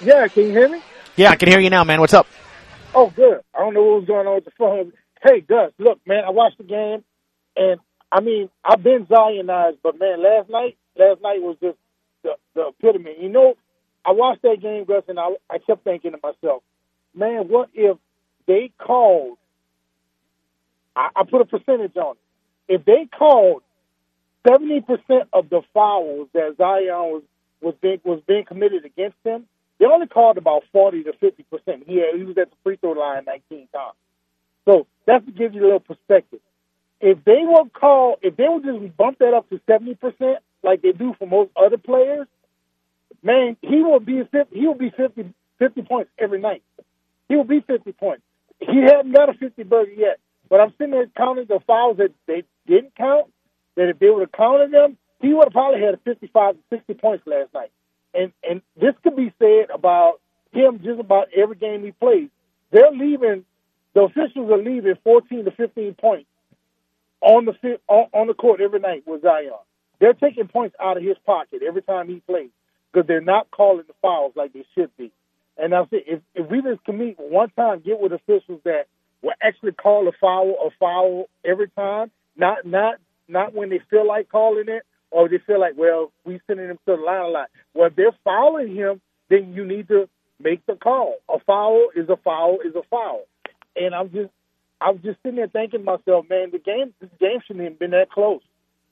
[0.01, 0.83] Yeah, can you hear me?
[1.15, 2.01] Yeah, I can hear you now, man.
[2.01, 2.27] What's up?
[2.97, 3.43] Oh, good.
[3.55, 4.95] I don't know what was going on with the phone.
[5.23, 7.05] Hey, Gus, look, man, I watched the game,
[7.57, 7.81] and
[8.11, 11.79] I mean, I've been Zionized, but man, last night, last night was just
[12.25, 13.17] the, the epitome.
[13.21, 13.57] You know,
[14.07, 16.63] I watched that game, Gus, and I, I kept thinking to myself,
[17.15, 17.99] man, what if
[18.47, 19.39] they called?
[20.97, 22.17] I, I put a percentage on
[22.69, 22.77] it.
[22.81, 23.63] If they called
[24.49, 27.25] seventy percent of the fouls that Zion was
[27.61, 29.47] was being was being committed against him,
[29.79, 31.85] they only called about forty to fifty percent.
[31.87, 33.97] He he was at the free throw line nineteen times.
[34.67, 36.41] So that's to give you a little perspective
[37.01, 40.83] if they will call, if they would just bump that up to seventy percent, like
[40.83, 42.27] they do for most other players,
[43.23, 46.63] man, he will be 50, he will be 50, 50 points every night.
[47.29, 48.23] He will be fifty points.
[48.61, 50.19] He hasn't got a fifty burger yet,
[50.49, 53.27] but I'm sitting there counting the fouls that they didn't count.
[53.77, 56.95] That if they would have counted them, he would have probably had fifty-five to sixty
[56.95, 57.71] points last night.
[58.17, 60.21] And and this could be said about
[60.53, 62.29] him just about every game he plays.
[62.71, 63.45] They're leaving.
[63.95, 66.29] The officials are leaving 14 to 15 points
[67.21, 69.53] on the on, the court every night with Zion.
[69.99, 72.51] They're taking points out of his pocket every time he plays
[72.93, 75.11] because they're not calling the fouls like they should be.
[75.57, 78.87] And I say, if, if we just commit one time, get with officials that
[79.23, 82.97] will actually call a foul a foul every time, not not
[83.29, 84.85] not when they feel like calling it
[85.17, 87.49] or they feel like, well, we sending him to the line a lot.
[87.73, 89.01] Well, if they're fouling him,
[89.31, 91.15] then you need to make the call.
[91.35, 93.23] A foul is a foul is a foul.
[93.75, 94.29] And I'm just,
[94.79, 97.79] I was just sitting there thinking to myself, man, the game, this game shouldn't even
[97.79, 98.43] been that close.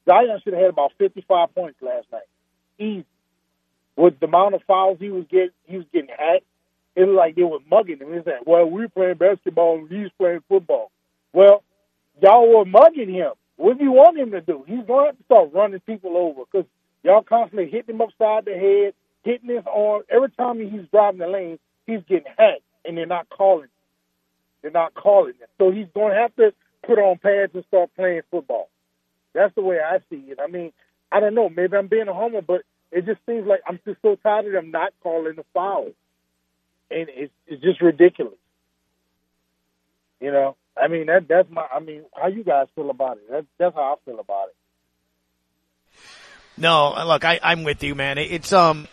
[0.08, 2.22] Zion should have had about 55 points last night.
[2.78, 3.04] Easy.
[3.94, 6.46] With the amount of fouls he was getting, he was getting hacked.
[6.96, 8.14] It was like they were mugging him.
[8.14, 10.90] It's like, well, we're playing basketball and he's playing football.
[11.34, 11.62] Well,
[12.22, 13.32] y'all were mugging him.
[13.56, 14.64] What do you want him to do?
[14.66, 16.66] He's going to have to start running people over because
[17.02, 20.02] y'all constantly hitting him upside the head, hitting his arm.
[20.08, 23.68] Every time he's driving the lane, he's getting hacked, and they're not calling.
[24.62, 25.34] They're not calling.
[25.58, 26.52] So he's going to have to
[26.86, 28.68] put on pads and start playing football.
[29.34, 30.38] That's the way I see it.
[30.42, 30.72] I mean,
[31.10, 31.48] I don't know.
[31.48, 34.52] Maybe I'm being a homer, but it just seems like I'm just so tired of
[34.52, 35.90] them not calling the foul,
[36.90, 38.38] and it's it's just ridiculous.
[40.20, 41.66] You know, I mean that that's my.
[41.72, 43.24] I mean, how you guys feel about it?
[43.30, 44.56] That's that's how I feel about it.
[46.56, 48.18] No, look, I, I'm with you, man.
[48.18, 48.86] It's um,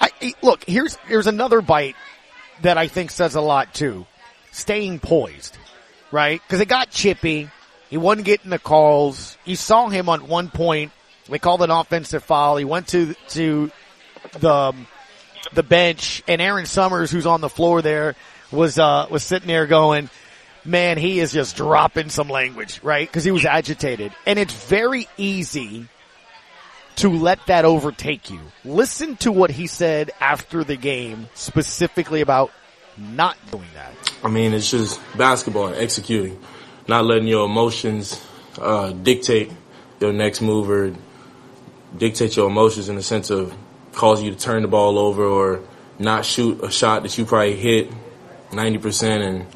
[0.00, 0.10] I
[0.42, 1.96] look here's here's another bite
[2.62, 4.06] that I think says a lot too.
[4.52, 5.56] Staying poised,
[6.10, 6.40] right?
[6.42, 7.48] Because it got chippy.
[7.88, 9.36] He wasn't getting the calls.
[9.44, 10.92] You saw him on one point.
[11.28, 12.56] They called an offensive foul.
[12.56, 13.70] He went to to
[14.38, 14.74] the
[15.52, 18.16] the bench, and Aaron Summers, who's on the floor there,
[18.50, 20.10] was uh was sitting there going,
[20.64, 25.08] "Man, he is just dropping some language, right?" Because he was agitated, and it's very
[25.16, 25.88] easy
[26.96, 28.40] to let that overtake you.
[28.64, 32.50] Listen to what he said after the game, specifically about
[32.98, 33.92] not doing that.
[34.22, 36.38] I mean, it's just basketball and executing,
[36.86, 38.22] not letting your emotions
[38.58, 39.50] uh, dictate
[40.00, 40.94] your next move or
[41.96, 43.54] dictate your emotions in the sense of
[43.92, 45.62] cause you to turn the ball over or
[45.98, 47.90] not shoot a shot that you probably hit
[48.50, 49.46] 90% and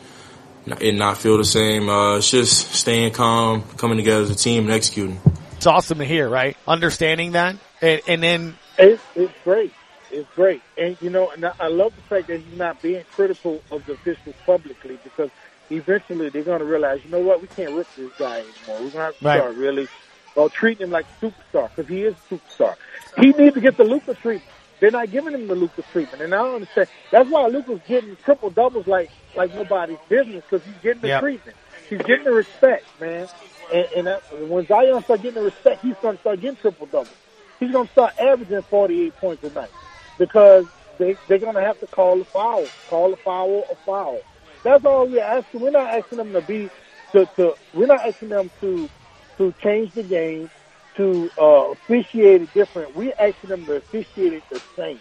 [0.66, 1.88] it not feel the same.
[1.88, 5.20] Uh, it's just staying calm, coming together as a team and executing.
[5.56, 6.56] It's awesome to hear, right?
[6.66, 9.72] Understanding that, and, and then It's, it's great.
[10.10, 10.62] It's great.
[10.78, 13.84] And, you know, and I- I love the fact that he's not being critical of
[13.86, 15.30] the officials publicly because
[15.70, 18.52] eventually they're going to realize, you know what, we can't rip this guy anymore.
[18.68, 19.38] We're going to have to Right.
[19.40, 19.88] start really
[20.36, 22.74] well, treating him like a superstar because he is a superstar.
[23.18, 24.50] He needs to get the Luka treatment.
[24.84, 26.22] They're not giving him the Luka treatment.
[26.22, 26.88] And I don't understand.
[27.10, 31.18] That's why Luka's getting triple doubles like, like nobody's business because he's getting the Yep.
[31.18, 31.56] treatment.
[31.88, 33.30] He's getting the respect, man.
[33.72, 36.86] And, and that, when Zion start getting the respect, he's going to start getting triple
[36.86, 37.18] doubles.
[37.60, 39.72] He's going to start averaging 48 points a night
[40.18, 40.66] because
[41.00, 44.26] they, they're going to have to call a foul, call a foul, a foul.
[44.64, 45.62] That's all we're asking.
[45.62, 46.72] We're not asking them to be,
[47.16, 48.90] to, to we're not asking them to,
[49.38, 50.50] to change the game,
[50.96, 52.94] to uh, officiate it different.
[52.96, 55.00] We're asking them to officiate it the same.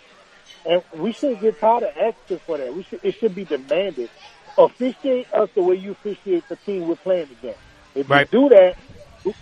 [0.65, 2.73] And we shouldn't get tired of asking for that.
[2.73, 4.09] We should, it should be demanded.
[4.57, 7.59] Officiate us the way you officiate the team we're playing against.
[7.95, 8.27] If Right.
[8.31, 8.77] you do that,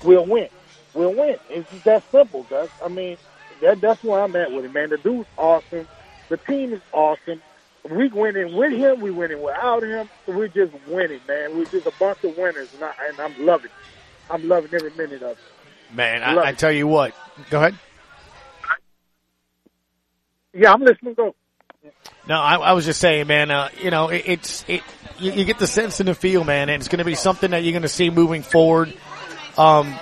[0.04, 0.50] we'll win.
[0.94, 1.38] We'll win.
[1.50, 2.70] It's just that simple, Gus.
[2.84, 3.18] I mean,
[3.62, 4.90] that that's where I'm at with it, man.
[4.90, 5.88] The dude's awesome.
[6.30, 7.42] The team is awesome.
[7.90, 9.02] We winning with him.
[9.02, 10.10] We winning without him.
[10.28, 11.58] We're just winning, man.
[11.58, 13.72] We're just a bunch of winners, and, I, and I'm loving it.
[14.30, 15.38] I'm loving every minute of it.
[15.94, 17.14] Man, I, I tell you what.
[17.50, 17.76] Go ahead.
[20.54, 21.14] Yeah, I'm listening.
[21.14, 21.36] Go.
[22.28, 23.52] No, I, I was just saying, man.
[23.52, 24.82] Uh, you know, it, it's it.
[25.20, 27.52] You, you get the sense and the feel, man, and it's going to be something
[27.52, 28.94] that you're going to see moving forward.
[29.58, 29.94] Um,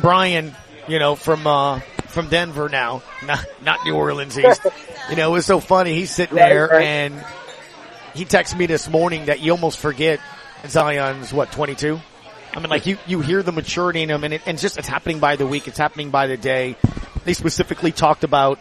[0.00, 0.54] Brian,
[0.88, 4.34] you know, from uh, from Denver now, not not New Orleans.
[4.34, 4.58] He's,
[5.10, 5.94] you know, it was so funny.
[5.94, 6.82] He's sitting Right, there right.
[6.82, 7.24] and
[8.14, 10.18] he texted me this morning that you almost forget
[10.66, 12.00] Zion's what 22.
[12.52, 14.88] I mean, like you you hear the maturity in him, and it, and just it's
[14.88, 15.68] happening by the week.
[15.68, 16.76] It's happening by the day.
[17.24, 18.58] They specifically talked about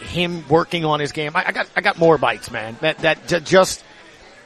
[0.00, 1.32] him working on his game.
[1.34, 2.76] I, I got I got more bites, man.
[2.80, 3.84] That that just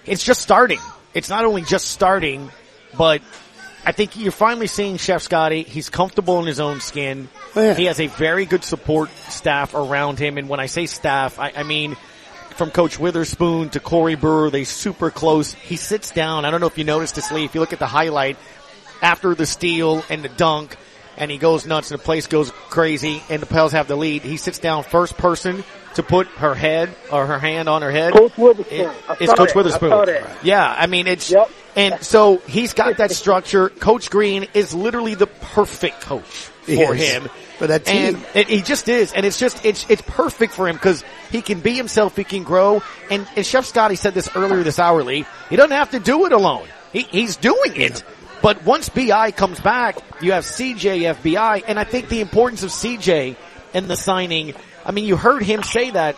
[0.06, 0.80] it's just starting.
[1.14, 2.50] It's not only just starting,
[2.96, 3.20] but
[3.84, 5.62] I think you're finally seeing Chef Scotty.
[5.62, 7.28] He's comfortable in his own skin.
[7.56, 7.74] Oh, yeah.
[7.74, 11.52] He has a very good support staff around him, and when I say staff, I,
[11.56, 11.96] I mean
[12.58, 14.50] from Coach Witherspoon to Corey Burr.
[14.50, 15.52] They super close.
[15.54, 16.44] He sits down.
[16.44, 17.44] I don't know if you noticed this, Lee.
[17.44, 18.36] If you look at the highlight
[19.00, 20.76] after the steal and the dunk,
[21.16, 24.22] and he goes nuts and the place goes crazy and the Pels have the lead.
[24.22, 28.12] He sits down first person to put her head or her hand on her head.
[28.12, 28.80] Coach Witherspoon.
[28.80, 28.90] It-
[29.20, 29.56] it's Coach that.
[29.56, 29.92] Witherspoon.
[29.92, 30.22] I.
[30.44, 31.50] Yeah, I mean it's Yep.
[31.74, 33.68] and so he's got that structure.
[33.68, 36.24] Coach Green is literally the perfect coach
[36.66, 37.28] for him.
[37.58, 38.14] For that team.
[38.14, 41.42] And it, he just is, and it's just it's it's perfect for him because he
[41.42, 45.26] can be himself, he can grow, and, and Chef Scotty said this earlier this hourly.
[45.50, 46.68] He doesn't have to do it alone.
[46.92, 48.04] He he's doing it.
[48.40, 52.70] But once Bi comes back, you have CJ FBI, and I think the importance of
[52.70, 53.36] CJ
[53.74, 54.54] and the signing.
[54.86, 56.14] I mean, you heard him say that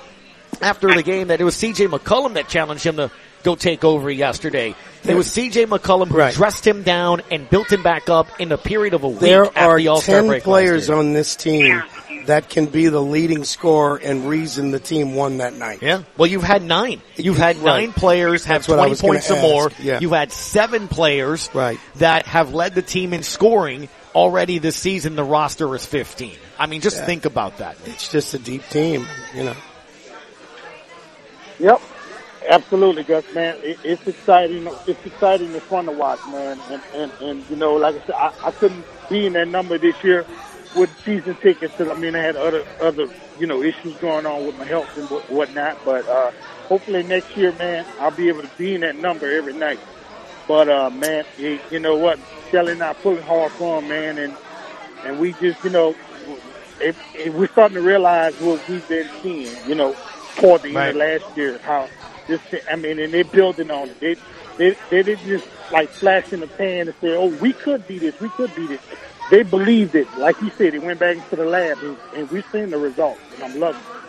[0.61, 3.11] after the game that it was CJ McCollum that challenged him to
[3.43, 4.75] go take over yesterday.
[5.05, 6.35] It was CJ McCollum who Right.
[6.35, 9.47] dressed him down and built him back up in a period of a week There
[9.47, 11.83] after are the All-Star ten break players on this team
[12.27, 15.79] that can be the leading scorer and reason the team won that night.
[15.81, 16.03] Yeah.
[16.19, 17.01] Well, you've had nine.
[17.17, 17.81] You've had Right.
[17.85, 19.73] nine players have That's 20 points or more.
[19.83, 20.01] Yeah.
[20.01, 21.81] You've had seven players Right.
[21.97, 25.17] that have led the team in scoring already this season.
[25.17, 26.37] The roster is 15.
[26.59, 27.07] I mean, just Yeah.
[27.07, 27.77] think about that.
[27.87, 29.55] It's just a deep team, you know.
[31.59, 31.81] Yep,
[32.49, 33.25] absolutely, Gus.
[33.35, 34.67] Man, it, it's exciting.
[34.87, 36.61] It's exciting and fun to watch, man.
[36.69, 39.79] And and, and you know, like I said, I, I couldn't be in that number
[39.79, 40.27] this year
[40.75, 41.75] with season tickets.
[41.77, 44.97] 'cause, I mean, I had other other you know issues going on with my health
[44.97, 45.79] and what- whatnot.
[45.85, 46.33] But uh,
[46.69, 49.81] hopefully next year, man, I'll be able to be in that number every night.
[50.47, 52.19] But uh, man, you, you know what?
[52.51, 54.39] Shelly and I pulling hard for him, man, and
[55.03, 55.97] and we just you know.
[57.27, 59.97] We're starting to realize what we've been seeing, you know,
[60.37, 61.91] toward the end of last year, how
[62.31, 64.01] this, I mean, and they're building on it.
[64.01, 64.17] They,
[64.57, 67.99] they, they didn't just like flash in the pan and say, oh, we could be
[67.99, 68.81] this, we could be this.
[69.31, 70.09] They believed it.
[70.19, 73.21] Like he said, he went back into the lab and, and we've seen the results
[73.35, 74.01] and I'm loving it.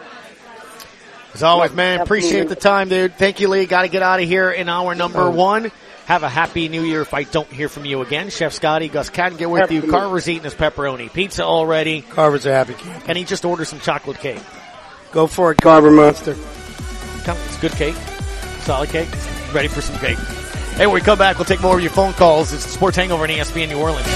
[1.33, 3.15] As always, man, appreciate the time, dude.
[3.15, 3.65] Thank you, Lee.
[3.65, 5.71] Got to get out of here in hour number one.
[6.05, 8.29] Have a happy new year if I don't hear from you again.
[8.29, 9.83] Chef Scotty, Gus Kattengell with you.
[9.83, 11.13] Carver's eating his pepperoni.
[11.13, 12.01] Pizza already.
[12.01, 13.03] Carver's a happy kid.
[13.07, 14.41] And he just ordered some chocolate cake.
[15.13, 16.35] Go for it, Carver Monster.
[17.23, 17.95] Come- It's good cake.
[18.61, 19.09] Solid cake.
[19.53, 20.17] Ready for some cake.
[20.77, 22.53] Hey, when we come back, we'll take more of your phone calls.
[22.53, 24.07] It's the Sports Hangover in ESPN New Orleans.